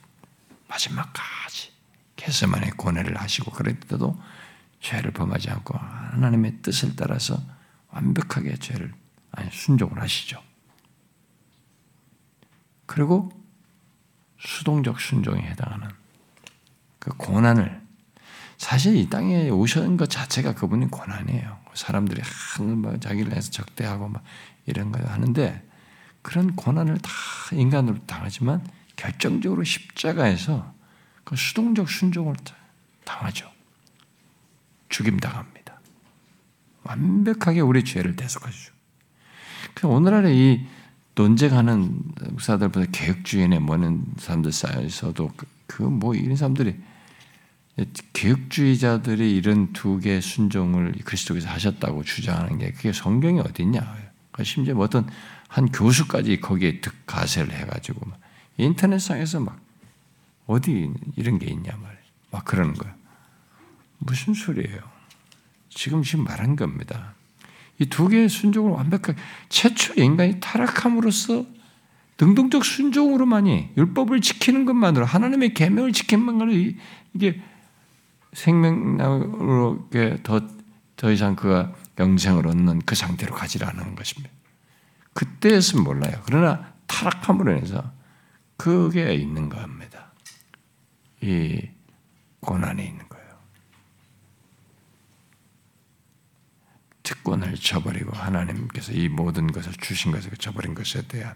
마지막까지 0.68 1.71
개세만의 2.22 2.72
고뇌를 2.72 3.20
하시고 3.20 3.50
그랬때도 3.50 4.20
죄를 4.80 5.10
범하지 5.12 5.50
않고 5.50 5.76
하나님의 5.76 6.58
뜻을 6.62 6.94
따라서 6.96 7.36
완벽하게 7.88 8.56
죄를 8.56 8.92
아니 9.32 9.50
순종을 9.50 10.00
하시죠. 10.00 10.40
그리고 12.86 13.30
수동적 14.38 15.00
순종에 15.00 15.42
해당하는 15.42 15.88
그 16.98 17.10
고난을 17.16 17.80
사실 18.56 18.96
이 18.96 19.08
땅에 19.08 19.48
오신 19.50 19.96
것 19.96 20.08
자체가 20.08 20.54
그분이 20.54 20.90
고난이에요. 20.90 21.58
사람들이 21.74 22.22
막 22.76 23.00
자기를 23.00 23.34
해서 23.34 23.50
적대하고 23.50 24.08
막 24.08 24.22
이런 24.66 24.92
거 24.92 25.02
하는데 25.04 25.68
그런 26.22 26.54
고난을 26.54 26.98
다 26.98 27.10
인간으로 27.52 27.98
당하지만 28.06 28.64
결정적으로 28.94 29.64
십자가에서 29.64 30.72
그 31.24 31.36
수동적 31.36 31.88
순종을 31.88 32.34
당하죠. 33.04 33.50
죽임 34.88 35.18
당합니다. 35.18 35.80
완벽하게 36.84 37.60
우리 37.60 37.84
죄를 37.84 38.16
대속하시죠. 38.16 38.72
오늘날의 39.84 40.36
이 40.36 40.66
논쟁하는 41.14 42.02
목사들보다 42.30 42.86
개혁주의에 42.92 43.58
뭐는 43.58 44.04
사람들 44.18 44.52
사이에서도 44.52 45.32
그뭐 45.66 46.10
그 46.12 46.16
이런 46.16 46.36
사람들이 46.36 46.76
개혁주의자들이 48.12 49.34
이런 49.34 49.72
두 49.72 49.98
개의 49.98 50.20
순종을 50.20 50.92
그리스도께서 51.04 51.48
하셨다고 51.48 52.04
주장하는 52.04 52.58
게 52.58 52.72
그게 52.72 52.92
성경이 52.92 53.40
어딨냐. 53.40 53.80
그러니까 53.80 54.44
심지어 54.44 54.74
뭐 54.74 54.84
어떤 54.84 55.08
한 55.48 55.70
교수까지 55.70 56.40
거기에 56.40 56.80
득가세를 56.80 57.52
해가지고 57.52 58.00
인터넷상에서 58.58 59.40
막 59.40 59.58
어디 60.52 60.90
이런 61.16 61.38
게 61.38 61.46
있냐 61.46 61.72
말이에요. 61.72 62.02
막 62.30 62.44
그러는 62.44 62.74
거예요. 62.74 62.94
무슨 63.98 64.34
소리예요? 64.34 64.80
지금 65.68 66.02
지금 66.02 66.24
말한 66.24 66.56
겁니다. 66.56 67.14
이 67.78 67.86
두 67.86 68.08
개의 68.08 68.28
순종을 68.28 68.70
완벽하게 68.70 69.18
최초 69.48 69.94
인간이 70.00 70.38
타락함으로써 70.40 71.44
능동적 72.20 72.64
순종으로만이 72.64 73.70
율법을 73.76 74.20
지키는 74.20 74.64
것만으로 74.64 75.04
하나님의 75.04 75.54
계명을 75.54 75.92
지키는 75.92 76.26
것만으로 76.26 76.52
이게 77.14 77.40
생명으로 78.32 79.88
더, 80.22 80.40
더 80.96 81.10
이상 81.10 81.34
그가 81.34 81.72
영생을 81.98 82.46
얻는 82.46 82.82
그 82.86 82.94
상태로 82.94 83.34
가지 83.34 83.62
않는 83.62 83.96
것입니다. 83.96 84.30
그때였으면 85.14 85.84
몰라요. 85.84 86.22
그러나 86.24 86.72
타락함으로 86.86 87.52
인해서 87.52 87.92
그게 88.56 89.14
있는 89.14 89.48
겁니다. 89.48 90.01
이 91.22 91.70
고난이 92.40 92.84
있는 92.84 93.08
거예요. 93.08 93.38
특권을 97.02 97.54
저버리고 97.54 98.12
하나님께서 98.12 98.92
이 98.92 99.08
모든 99.08 99.46
것을 99.46 99.72
주신 99.72 100.12
것을 100.12 100.32
저버린 100.36 100.74
것에 100.74 101.06
대한 101.06 101.34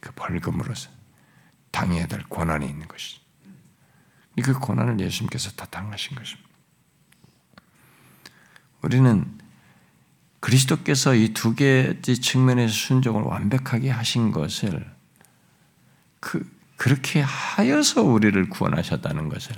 그 0.00 0.12
벌금으로서 0.12 0.90
당해야 1.70 2.06
될 2.06 2.22
고난이 2.28 2.66
있는 2.66 2.86
것이죠. 2.88 3.22
그 4.42 4.58
고난을 4.58 4.98
예수님께서 5.00 5.52
다 5.52 5.66
당하신 5.66 6.16
것입니다. 6.16 6.48
우리는 8.82 9.38
그리스도께서 10.40 11.14
이 11.14 11.32
두 11.32 11.54
개의 11.54 12.02
측면에서 12.02 12.72
순종을 12.74 13.22
완벽하게 13.22 13.90
하신 13.90 14.32
것을 14.32 14.92
그, 16.18 16.48
그렇게 16.82 17.20
하여서 17.20 18.02
우리를 18.02 18.48
구원하셨다는 18.48 19.28
것을 19.28 19.54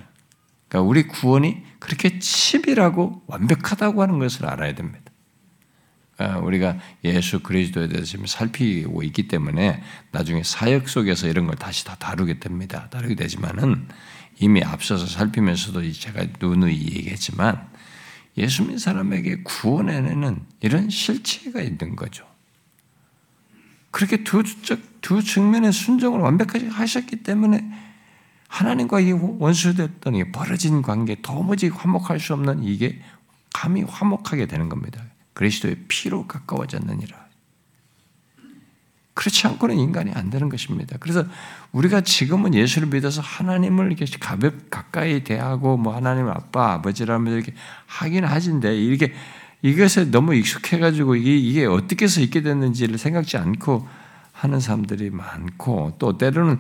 그러니까 0.69 0.87
우리 0.87 1.09
구원이 1.09 1.63
그렇게 1.79 2.19
치밀하고 2.19 3.23
완벽하다고 3.27 4.03
하는 4.03 4.19
것을 4.19 4.45
알아야 4.45 4.75
됩니다. 4.75 5.11
아, 6.19 6.37
우리가 6.37 6.77
예수 7.03 7.41
그리스도에 7.41 7.89
대해서 7.89 8.05
지금 8.05 8.27
살피고 8.27 9.03
있기 9.05 9.27
때문에 9.29 9.83
나중에 10.11 10.43
사역 10.43 10.91
속에서 10.91 11.27
이런 11.27 11.47
걸 11.47 11.57
다시 11.57 11.87
다 11.87 11.97
다루게 11.99 12.41
됩니다. 12.41 12.91
다루게 12.91 13.15
되지만은 13.15 13.89
이미 14.39 14.63
앞서서 14.63 15.07
살피면서도 15.07 15.93
제가 15.93 16.27
누누이 16.39 16.75
얘기했지만 16.75 17.71
예수 18.37 18.65
믿는 18.65 18.77
사람에게 18.77 19.45
구원에는 19.45 20.45
이런 20.61 20.91
실체가 20.91 21.63
있는 21.63 21.97
거죠. 21.97 22.27
그렇게 23.95 24.25
두, 24.25 24.43
두 25.01 25.23
측면의 25.23 25.73
순종을 25.73 26.19
완벽하게 26.19 26.67
하셨기 26.67 27.23
때문에 27.23 27.65
하나님과 28.49 28.99
이 28.99 29.13
원수됐던 29.13 30.17
이 30.17 30.33
벌어진 30.33 30.83
관계, 30.83 31.15
도무지 31.23 31.69
화목할 31.69 32.19
수 32.19 32.33
없는 32.33 32.65
이게 32.65 33.01
감히 33.53 33.85
화목하게 33.85 34.47
되는 34.47 34.69
겁니다. 34.69 35.01
그리스도의 35.35 35.77
피로 35.87 36.27
가까워졌느니라. 36.27 37.25
그렇지 39.15 39.47
않고는 39.47 39.79
인간이 39.79 40.11
안 40.11 40.29
되는 40.29 40.49
것입니다. 40.49 40.97
그래서 40.99 41.25
우리가 41.71 42.01
지금은 42.01 42.53
예수를 42.53 42.89
믿어서 42.89 43.21
하나님을 43.23 43.93
이렇게 43.93 44.07
가볍 44.19 44.71
가까이 44.71 45.23
대하고 45.23 45.77
뭐 45.77 45.95
하나님 45.95 46.27
아빠 46.27 46.73
아버지라면서 46.73 47.37
이렇게 47.37 47.55
하긴 47.87 48.25
하진데 48.25 48.77
이렇게 48.77 49.15
이것에 49.65 50.11
너무 50.11 50.35
익숙해가지고 50.35 51.17
이게, 51.17 51.35
이게 51.39 51.65
어떻게 51.65 52.05
해서 52.05 52.21
있게 52.21 52.43
됐는지를 52.43 52.99
생각지 52.99 53.39
않고 53.39 53.89
하는 54.31 54.61
사람들이 54.61 55.09
많고 55.09 55.95
또 55.99 56.19
때로는 56.19 56.59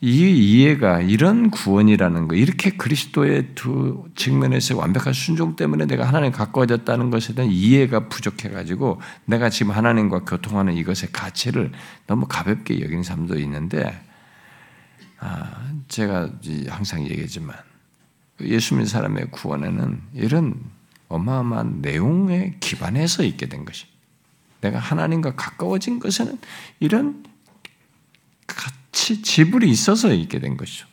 이 0.00 0.32
이해가 0.32 1.00
이런 1.00 1.52
구원이라는 1.52 2.26
거, 2.26 2.34
이렇게 2.34 2.70
그리스도의 2.70 3.50
두 3.54 4.08
측면에서 4.16 4.76
완벽한 4.76 5.12
순종 5.12 5.54
때문에 5.54 5.86
내가 5.86 6.08
하나님 6.08 6.32
가까워졌다는 6.32 7.10
것에 7.10 7.34
대한 7.34 7.52
이해가 7.52 8.08
부족해가지고 8.08 9.00
내가 9.26 9.48
지금 9.48 9.70
하나님과 9.70 10.24
교통하는 10.24 10.74
이것의 10.74 11.12
가치를 11.12 11.70
너무 12.08 12.26
가볍게 12.28 12.80
여기는 12.80 13.04
사람도 13.04 13.38
있는데, 13.38 13.96
아, 15.20 15.70
제가 15.86 16.30
항상 16.68 17.04
얘기하지만 17.04 17.54
예수 18.40 18.74
믿는 18.74 18.86
사람의 18.86 19.30
구원에는 19.30 20.00
이런 20.14 20.73
어마어마한 21.08 21.80
내용에 21.80 22.56
기반해서 22.60 23.22
있게 23.24 23.46
된 23.46 23.64
것이. 23.64 23.86
내가 24.60 24.78
하나님과 24.78 25.34
가까워진 25.36 25.98
것에는 25.98 26.38
이런 26.80 27.24
같이 28.46 29.22
지불이 29.22 29.68
있어서 29.70 30.12
있게 30.12 30.38
된 30.38 30.56
것이죠. 30.56 30.86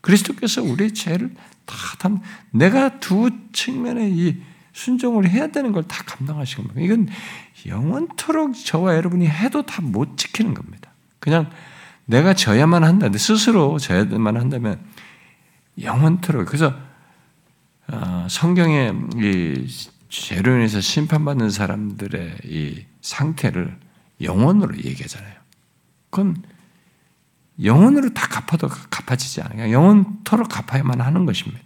그리스도께서 0.00 0.62
우리의 0.62 0.94
죄를 0.94 1.34
다 1.66 1.76
담, 1.98 2.20
내가 2.50 2.98
두 3.00 3.30
측면의 3.52 4.12
이 4.12 4.40
순종을 4.72 5.28
해야 5.28 5.48
되는 5.48 5.72
걸 5.72 5.82
다 5.82 6.02
감당하신 6.04 6.64
겁니다. 6.64 6.80
이건 6.80 7.08
영원토록 7.66 8.54
저와 8.54 8.94
여러분이 8.96 9.26
해도 9.26 9.66
다 9.66 9.82
못 9.82 10.16
지키는 10.16 10.54
겁니다. 10.54 10.90
그냥 11.18 11.50
내가 12.06 12.32
져야만 12.32 12.84
한다. 12.84 13.08
스스로 13.18 13.78
져야만 13.78 14.36
한다면 14.36 14.80
영원토록. 15.80 16.46
그래서 16.46 16.68
어, 16.68 16.87
성경에 18.28 18.92
이 19.16 19.66
죄로 20.08 20.54
인해서 20.54 20.80
심판받는 20.80 21.50
사람들의 21.50 22.38
이 22.44 22.84
상태를 23.00 23.78
영원으로 24.20 24.76
얘기하잖아요. 24.76 25.34
그건 26.10 26.42
영원으로 27.62 28.14
다 28.14 28.26
갚아도 28.28 28.68
갚아지지 28.68 29.42
않아요. 29.42 29.72
영원토록 29.72 30.48
갚아야만 30.48 31.00
하는 31.00 31.26
것입니다. 31.26 31.60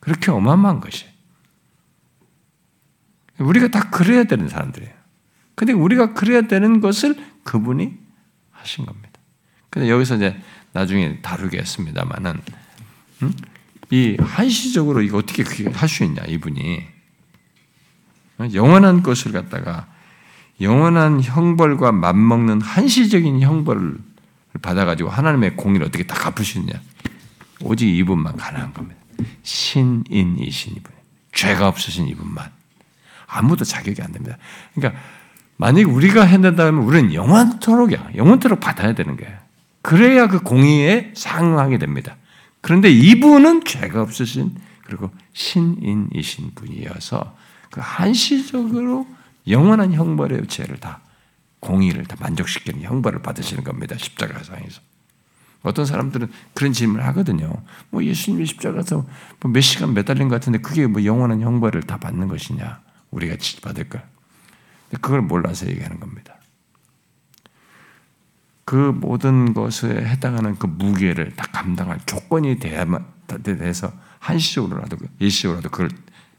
그렇게 0.00 0.30
어마어마한 0.30 0.80
것이. 0.80 1.06
우리가 3.38 3.68
다 3.68 3.90
그래야 3.90 4.24
되는 4.24 4.48
사람들이에요. 4.48 4.92
근데 5.54 5.72
우리가 5.72 6.14
그래야 6.14 6.42
되는 6.42 6.80
것을 6.80 7.16
그분이 7.44 7.96
하신 8.50 8.86
겁니다. 8.86 9.10
근데 9.70 9.88
여기서 9.88 10.16
이제 10.16 10.40
나중에 10.72 11.20
다루겠습니다만은, 11.20 12.40
음? 13.22 13.32
이 13.90 14.16
한시적으로 14.20 15.02
이거 15.02 15.18
어떻게 15.18 15.44
할 15.70 15.88
수 15.88 16.04
있냐, 16.04 16.22
이분이. 16.26 16.82
영원한 18.54 19.02
것을 19.02 19.32
갖다가 19.32 19.86
영원한 20.60 21.22
형벌과 21.22 21.92
맞먹는 21.92 22.60
한시적인 22.60 23.40
형벌을 23.40 23.96
받아가지고 24.62 25.10
하나님의 25.10 25.56
공의를 25.56 25.86
어떻게 25.86 26.04
다 26.04 26.14
갚을 26.16 26.44
수 26.44 26.58
있냐? 26.58 26.72
오직 27.60 27.88
이분만 27.88 28.36
가능한 28.36 28.72
겁니다. 28.72 29.00
신인이신 29.42 30.74
이분, 30.76 30.92
죄가 31.32 31.68
없으신 31.68 32.08
이분만 32.08 32.50
아무도 33.26 33.64
자격이 33.64 34.02
안 34.02 34.12
됩니다. 34.12 34.36
그러니까 34.74 35.00
만약 35.56 35.88
우리가 35.88 36.24
해낸다면 36.24 36.82
우리는 36.82 37.14
영원토록이야, 37.14 38.10
영원토록 38.16 38.60
받아야 38.60 38.94
되는 38.94 39.16
거예요. 39.16 39.38
그래야 39.82 40.26
그 40.26 40.40
공의에 40.40 41.12
상응하게 41.14 41.78
됩니다. 41.78 42.16
그런데 42.64 42.90
이분은 42.90 43.64
죄가 43.64 44.00
없으신 44.00 44.54
그리고 44.86 45.10
신인이신 45.34 46.52
분이어서 46.54 47.36
그 47.70 47.80
한시적으로 47.82 49.06
영원한 49.46 49.92
형벌의 49.92 50.46
죄를 50.46 50.78
다 50.78 51.02
공의를 51.60 52.06
다 52.06 52.16
만족시키는 52.18 52.80
형벌을 52.80 53.20
받으시는 53.20 53.64
겁니다. 53.64 53.96
십자가상에서. 53.98 54.80
어떤 55.62 55.84
사람들은 55.84 56.30
그런 56.54 56.72
질문을 56.72 57.04
하거든요. 57.08 57.52
뭐 57.90 58.02
예수님이 58.02 58.46
십자가에서 58.46 59.06
뭐몇 59.40 59.62
시간 59.62 59.92
매달린 59.92 60.28
것 60.28 60.36
같은데 60.36 60.58
그게 60.60 60.86
뭐 60.86 61.04
영원한 61.04 61.42
형벌을 61.42 61.82
다 61.82 61.98
받는 61.98 62.28
것이냐? 62.28 62.80
우리가 63.10 63.36
받을까? 63.60 64.04
그걸 65.02 65.20
몰라서 65.20 65.66
얘기하는 65.66 66.00
겁니다. 66.00 66.36
그 68.64 68.74
모든 68.74 69.52
것에 69.52 69.88
해당하는 69.88 70.56
그 70.56 70.66
무게를 70.66 71.36
다 71.36 71.46
감당할 71.52 72.00
조건이 72.06 72.58
돼야만 72.58 73.06
돼서 73.42 73.92
한시적으로라도 74.20 74.96
일시적으로라도 75.18 75.70
그걸 75.70 75.90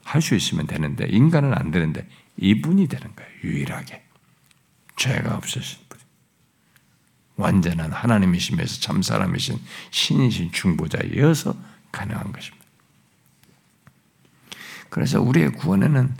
할 0.06 0.22
수 0.22 0.34
있으면 0.36 0.66
되는데 0.66 1.06
인간은 1.08 1.52
안 1.52 1.70
되는데 1.72 2.08
이분이 2.36 2.86
되는 2.86 3.14
거예요. 3.14 3.30
유일하게. 3.42 4.04
죄가 4.96 5.36
없으신 5.36 5.80
분. 5.88 5.98
완전한 7.36 7.92
하나님이시면서 7.92 8.80
참 8.80 9.02
사람이신 9.02 9.58
신이신 9.90 10.52
중보자이어서 10.52 11.54
가능한 11.92 12.32
것입니다. 12.32 12.64
그래서 14.88 15.20
우리의 15.20 15.52
구원에는 15.52 16.16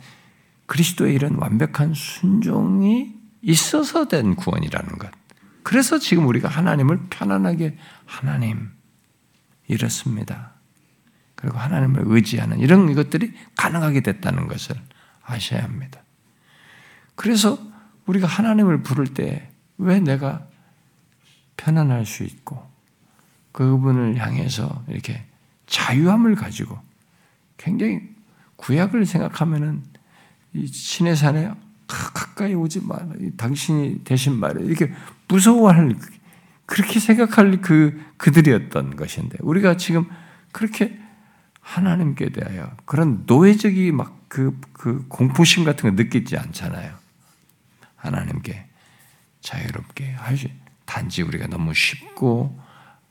그리스도의 0.67 1.15
이런 1.15 1.37
완벽한 1.37 1.95
순종이 1.95 3.15
있어서 3.41 4.09
된 4.09 4.35
구원이라는 4.35 4.99
것. 4.99 5.11
그래서 5.67 5.99
지금 5.99 6.29
우리가 6.29 6.49
하나님을 6.49 7.09
편안하게 7.11 7.77
하나님 8.05 8.71
이렇습니다. 9.67 10.53
그리고 11.35 11.59
하나님을 11.59 12.05
의지하는 12.07 12.61
이런 12.61 12.95
것들이 12.95 13.33
가능하게 13.57 14.03
됐다는 14.03 14.47
것을 14.47 14.77
아셔야 15.25 15.65
합니다. 15.65 16.01
그래서 17.17 17.59
우리가 18.07 18.29
하나님을 18.29 18.85
부를 18.85 19.07
때 19.07 19.57
왜 19.79 20.01
내가 20.01 20.47
편안할 21.57 22.07
수 22.07 22.23
있고 22.25 22.65
그분을 23.53 24.19
향해서 24.19 24.85
이렇게 24.89 25.25
자유함을 25.67 26.35
가지고 26.35 26.79
굉장히 27.57 28.01
구약을 28.57 29.07
생각하면은 29.07 29.83
이 30.55 30.67
신의 30.67 31.17
산에 31.17 31.53
가까이 31.87 32.55
오지 32.55 32.81
마라. 32.85 33.07
당신이 33.37 34.05
대신 34.05 34.39
말해. 34.39 34.65
이렇게 34.65 34.93
무서워할 35.29 35.95
그렇게 36.67 36.99
생각할 36.99 37.61
그 37.61 38.03
그들이었던 38.17 38.97
것인데 38.97 39.39
우리가 39.41 39.77
지금 39.77 40.07
그렇게 40.53 40.99
하나님께 41.61 42.31
대하여 42.31 42.71
그런 42.85 43.25
노예적이 43.27 43.93
막그 43.93 44.61
그 44.73 45.05
공포심 45.09 45.65
같은 45.65 45.89
거 45.89 46.03
느끼지 46.03 46.37
않잖아요. 46.37 46.95
하나님께 47.97 48.67
자유롭게 49.41 50.13
할수 50.13 50.49
단지 50.85 51.23
우리가 51.23 51.47
너무 51.49 51.75
쉽고 51.75 52.59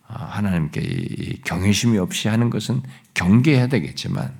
아, 0.08 0.24
하나님께 0.26 1.40
경외심이 1.46 1.98
없이 1.98 2.28
하는 2.28 2.50
것은 2.50 2.82
경계해야 3.14 3.68
되겠지만 3.68 4.34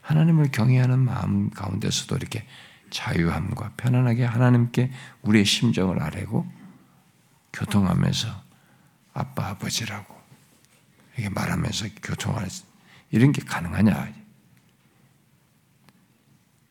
하나님을 0.00 0.50
경외하는 0.50 0.98
마음 0.98 1.50
가운데서도 1.50 2.16
이렇게 2.16 2.44
자유함과 2.90 3.72
편안하게 3.76 4.24
하나님께 4.24 4.90
우리의 5.22 5.44
심정을 5.44 6.02
아뢰고 6.02 6.46
교통하면서 7.52 8.28
아빠 9.14 9.48
아버지라고 9.48 10.14
이렇게 11.16 11.30
말하면서 11.30 11.88
교통할 12.02 12.48
이런 13.10 13.32
게 13.32 13.42
가능하냐? 13.42 14.12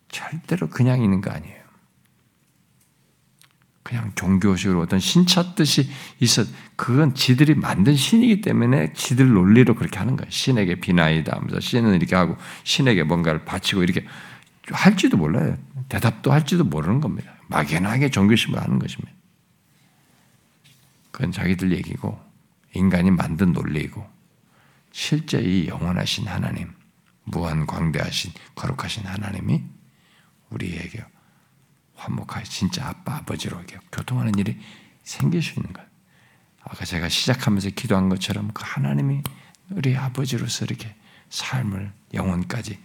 절대로 0.10 0.70
그냥 0.70 1.02
있는 1.02 1.22
거 1.22 1.32
아니에요. 1.32 1.66
그냥 3.84 4.12
종교식으로 4.16 4.82
어떤 4.82 5.00
신 5.00 5.28
찾듯이 5.28 5.88
있어 6.20 6.44
그건 6.76 7.14
지들이 7.14 7.54
만든 7.54 7.96
신이기 7.96 8.42
때문에 8.42 8.94
지들 8.94 9.32
논리로 9.32 9.76
그렇게 9.76 10.00
하는 10.00 10.16
거예요. 10.16 10.30
신에게 10.32 10.76
비나이다 10.80 11.36
하면서 11.36 11.60
신은 11.60 11.94
이렇게 11.94 12.16
하고 12.16 12.36
신에게 12.64 13.04
뭔가를 13.04 13.46
바치고 13.46 13.84
이렇게 13.84 14.06
할지도 14.72 15.18
몰라요. 15.18 15.56
대답도 15.90 16.32
할지도 16.32 16.64
모르는 16.64 17.02
겁니다. 17.02 17.36
막연하게 17.48 18.10
종교심을 18.10 18.60
하는 18.60 18.80
것입니다. 18.80 19.14
그건 21.12 21.32
자기들 21.32 21.72
얘기고 21.72 22.20
인간이 22.74 23.12
만든 23.12 23.54
논리이고 23.54 24.06
실제 24.92 25.40
이 25.40 25.68
영원하신 25.68 26.28
하나님, 26.28 26.74
무한 27.24 27.66
광대하신 27.66 28.32
거룩하신 28.56 29.06
하나님이 29.06 29.64
우리에게 30.50 31.04
화목하게 31.96 32.46
진짜 32.46 32.88
아빠 32.88 33.18
아버지로 33.18 33.62
교통하는 33.92 34.38
일이 34.38 34.60
생길 35.04 35.42
수 35.42 35.60
있는 35.60 35.72
것. 35.74 35.84
아까 36.62 36.84
제가 36.84 37.10
시작하면서 37.10 37.70
기도한 37.72 38.10
것처럼 38.10 38.52
그 38.54 38.64
하나님이 38.66 39.22
우리 39.70 39.96
아버지로서 39.96 40.66
이렇게 40.66 40.96
삶을 41.30 41.92
영혼까지 42.14 42.80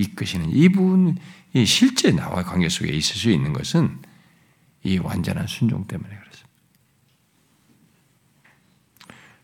이끄시는 0.00 0.50
이분이 0.50 1.66
실제 1.66 2.10
나와 2.10 2.42
관계 2.42 2.68
속에 2.68 2.90
있을 2.90 3.16
수 3.16 3.30
있는 3.30 3.52
것은 3.52 4.00
이 4.82 4.98
완전한 4.98 5.46
순종 5.46 5.86
때문에 5.86 6.08
그렇습니다. 6.08 6.50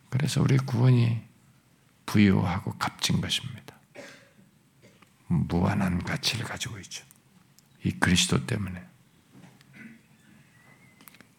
그래서 0.08 0.40
우리 0.40 0.56
구원이 0.56 1.20
부유하고 2.06 2.72
값진 2.78 3.20
것입니다. 3.20 3.76
무한한 5.26 6.02
가치를 6.02 6.46
가지고 6.46 6.78
있죠. 6.78 7.04
이 7.84 7.90
그리스도 7.90 8.46
때문에 8.46 8.82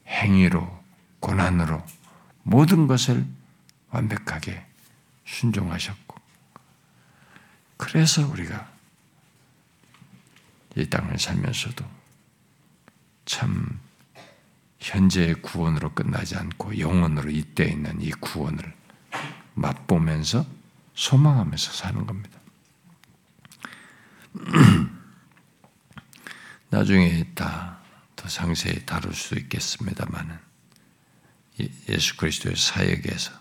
행위로 0.05 0.84
고난으로 1.20 1.84
모든 2.43 2.88
것을 2.88 3.26
완벽하게 3.89 4.65
순종하셨고 5.26 6.15
그래서 7.78 8.28
우리가 8.28 8.76
이 10.78 10.89
땅을 10.89 11.19
살면서도 11.19 11.86
참 13.25 13.80
현재의 14.80 15.41
구원으로 15.41 15.93
끝나지 15.93 16.36
않고 16.36 16.80
영원으로 16.80 17.30
이때 17.32 17.65
있는 17.65 18.01
이 18.01 18.11
구원을 18.11 18.73
맛보면서 19.55 20.45
소망하면서 20.93 21.71
사는 21.71 22.05
겁니다. 22.05 22.39
나중에 26.69 27.32
다 27.34 27.78
더 28.17 28.28
상세히 28.28 28.86
다룰 28.86 29.13
수 29.13 29.36
있겠습니다만은 29.36 30.38
예수 31.88 32.17
그리스도의 32.17 32.57
사역에서 32.57 33.32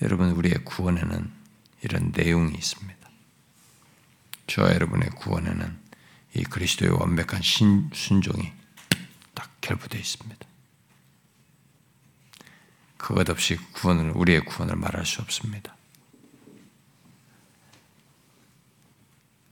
여러분 0.00 0.30
우리의 0.30 0.64
구원에는 0.64 1.30
이런 1.82 2.12
내용이 2.16 2.54
있습니다. 2.54 3.10
저와 4.46 4.72
여러분의 4.72 5.10
구원에는 5.10 5.78
이 6.34 6.44
그리스도의 6.44 6.92
완벽한 6.92 7.42
신, 7.42 7.90
순종이 7.92 8.52
딱 9.34 9.50
결부되어 9.60 10.00
있습니다. 10.00 10.46
그것 12.96 13.28
없이 13.28 13.56
구원을 13.72 14.12
우리의 14.14 14.44
구원을 14.44 14.76
말할 14.76 15.06
수 15.06 15.22
없습니다. 15.22 15.74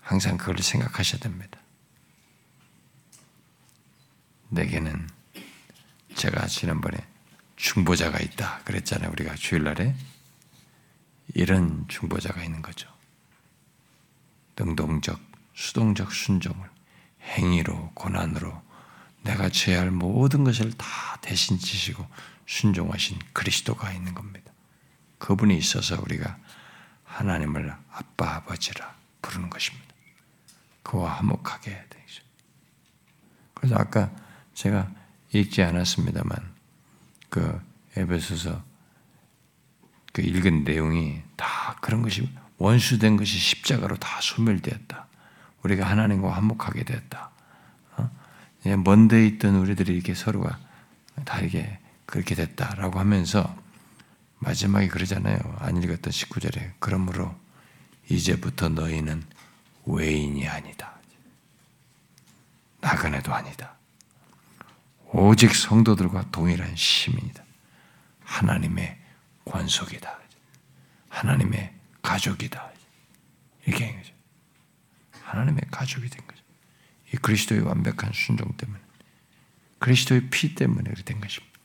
항상 0.02 0.36
그걸 0.36 0.58
생각하셔야 0.58 1.20
됩니다. 1.20 1.58
내게는 4.50 5.08
제가 6.14 6.46
지난번에 6.46 6.96
중보자가 7.56 8.18
있다 8.20 8.60
그랬잖아요. 8.64 9.10
우리가 9.10 9.34
주일날에 9.34 9.94
이런 11.34 11.86
중보자가 11.88 12.42
있는 12.42 12.62
거죠. 12.62 12.88
능동적, 14.56 15.20
수동적 15.58 16.12
순종을 16.12 16.70
행위로, 17.20 17.90
고난으로 17.94 18.62
내가 19.22 19.48
죄할 19.48 19.90
모든 19.90 20.44
것을 20.44 20.72
다 20.74 20.86
대신 21.20 21.58
지시고 21.58 22.06
순종하신 22.46 23.18
그리스도가 23.32 23.92
있는 23.92 24.14
겁니다. 24.14 24.52
그분이 25.18 25.58
있어서 25.58 26.00
우리가 26.00 26.38
하나님을 27.02 27.74
아빠, 27.90 28.36
아버지라 28.36 28.94
부르는 29.20 29.50
것입니다. 29.50 29.88
그와 30.84 31.14
화목하게 31.14 31.70
되죠. 31.90 32.22
그래서 33.52 33.74
아까 33.74 34.12
제가 34.54 34.88
읽지 35.32 35.64
않았습니다만 35.64 36.54
그 37.30 37.60
에베소서 37.96 38.62
그 40.12 40.22
읽은 40.22 40.62
내용이 40.62 41.20
다 41.36 41.76
그런 41.80 42.02
것이 42.02 42.32
원수된 42.58 43.16
것이 43.16 43.36
십자가로 43.38 43.96
다 43.96 44.20
소멸되었다. 44.20 45.07
우리가 45.62 45.88
하나님과 45.88 46.30
화목하게 46.30 46.84
되었다. 46.84 47.30
어? 47.96 48.10
먼데 48.84 49.26
있던 49.26 49.56
우리들이 49.56 49.94
이렇게 49.94 50.14
서로가 50.14 50.58
다 51.24 51.40
이게 51.40 51.78
그렇게 52.06 52.34
됐다라고 52.34 52.98
하면서 52.98 53.56
마지막에 54.38 54.88
그러잖아요. 54.88 55.38
안 55.58 55.82
읽었던 55.82 56.12
19절에 56.12 56.72
그러므로 56.78 57.34
이제부터 58.08 58.68
너희는 58.68 59.24
외인이 59.84 60.46
아니다. 60.48 60.94
나그네도 62.80 63.34
아니다. 63.34 63.74
오직 65.12 65.54
성도들과 65.54 66.30
동일한 66.30 66.76
시민이다. 66.76 67.42
하나님의 68.24 68.98
권속이다. 69.44 70.18
하나님의 71.08 71.72
가족이다. 72.02 72.70
이렇게 73.66 73.86
한 73.86 73.96
거죠. 73.96 74.17
하나님의 75.28 75.62
가족이 75.70 76.08
된 76.08 76.26
거죠. 76.26 76.42
이 77.12 77.16
그리스도의 77.16 77.60
완벽한 77.60 78.12
순종 78.12 78.56
때문에, 78.56 78.80
그리스도의 79.78 80.30
피 80.30 80.54
때문에 80.54 80.92
된 81.04 81.20
것입니다. 81.20 81.58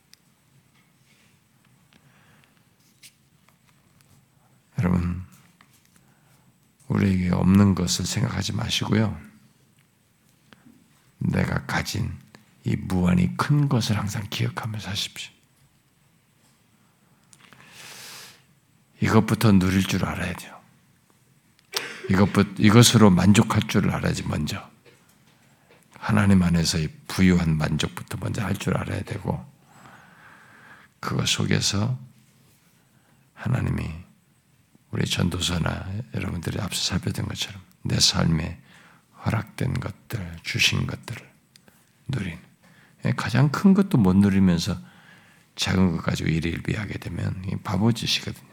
여러분, 4.79 5.23
우리에게 6.87 7.31
없는 7.31 7.75
것을 7.75 8.05
생각하지 8.05 8.53
마시고요. 8.53 9.19
내가 11.19 11.65
가진 11.65 12.17
이 12.65 12.75
무한히 12.75 13.35
큰 13.37 13.69
것을 13.69 13.97
항상 13.97 14.27
기억하며 14.29 14.79
사십시오. 14.79 15.31
이것부터 19.01 19.51
누릴 19.53 19.83
줄 19.83 20.05
알아야 20.05 20.33
돼요. 20.33 20.62
이것부터, 22.09 22.51
이것으로 22.57 23.09
만족할 23.09 23.63
줄 23.67 23.89
알아야지, 23.89 24.23
먼저. 24.27 24.69
하나님 25.97 26.43
안에서의 26.43 26.89
부유한 27.07 27.57
만족부터 27.57 28.17
먼저 28.19 28.43
할 28.43 28.55
줄 28.55 28.77
알아야 28.77 29.03
되고, 29.03 29.43
그것 30.99 31.27
속에서 31.27 31.97
하나님이 33.33 33.89
우리 34.91 35.05
전도서나 35.05 35.87
여러분들이 36.13 36.59
앞서 36.61 36.81
살펴본 36.81 37.27
것처럼 37.27 37.61
내 37.81 37.99
삶에 37.99 38.61
허락된 39.25 39.79
것들, 39.79 40.37
주신 40.43 40.85
것들을 40.85 41.29
누린 42.07 42.37
가장 43.17 43.49
큰 43.49 43.73
것도 43.73 43.97
못 43.97 44.15
누리면서 44.15 44.77
작은 45.55 45.97
것 45.97 46.03
가지고 46.03 46.29
일일비하게 46.29 46.99
되면 46.99 47.41
바보짓이거든요. 47.63 48.52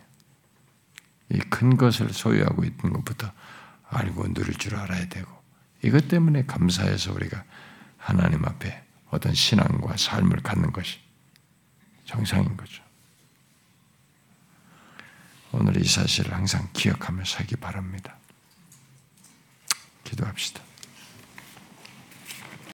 이 1.30 1.38
큰 1.50 1.76
것을 1.76 2.12
소유하고 2.12 2.64
있는 2.64 2.92
것부터 2.92 3.30
알고 3.88 4.32
누릴 4.34 4.54
줄 4.54 4.76
알아야 4.76 5.08
되고 5.08 5.30
이것 5.82 6.08
때문에 6.08 6.44
감사해서 6.46 7.12
우리가 7.12 7.44
하나님 7.96 8.44
앞에 8.44 8.84
어떤 9.10 9.34
신앙과 9.34 9.96
삶을 9.96 10.40
갖는 10.42 10.72
것이 10.72 10.98
정상인 12.04 12.56
거죠. 12.56 12.82
오늘 15.52 15.76
이 15.76 15.84
사실을 15.84 16.32
항상 16.32 16.68
기억하며 16.72 17.24
살기 17.24 17.56
바랍니다. 17.56 18.16
기도합시다. 20.04 20.69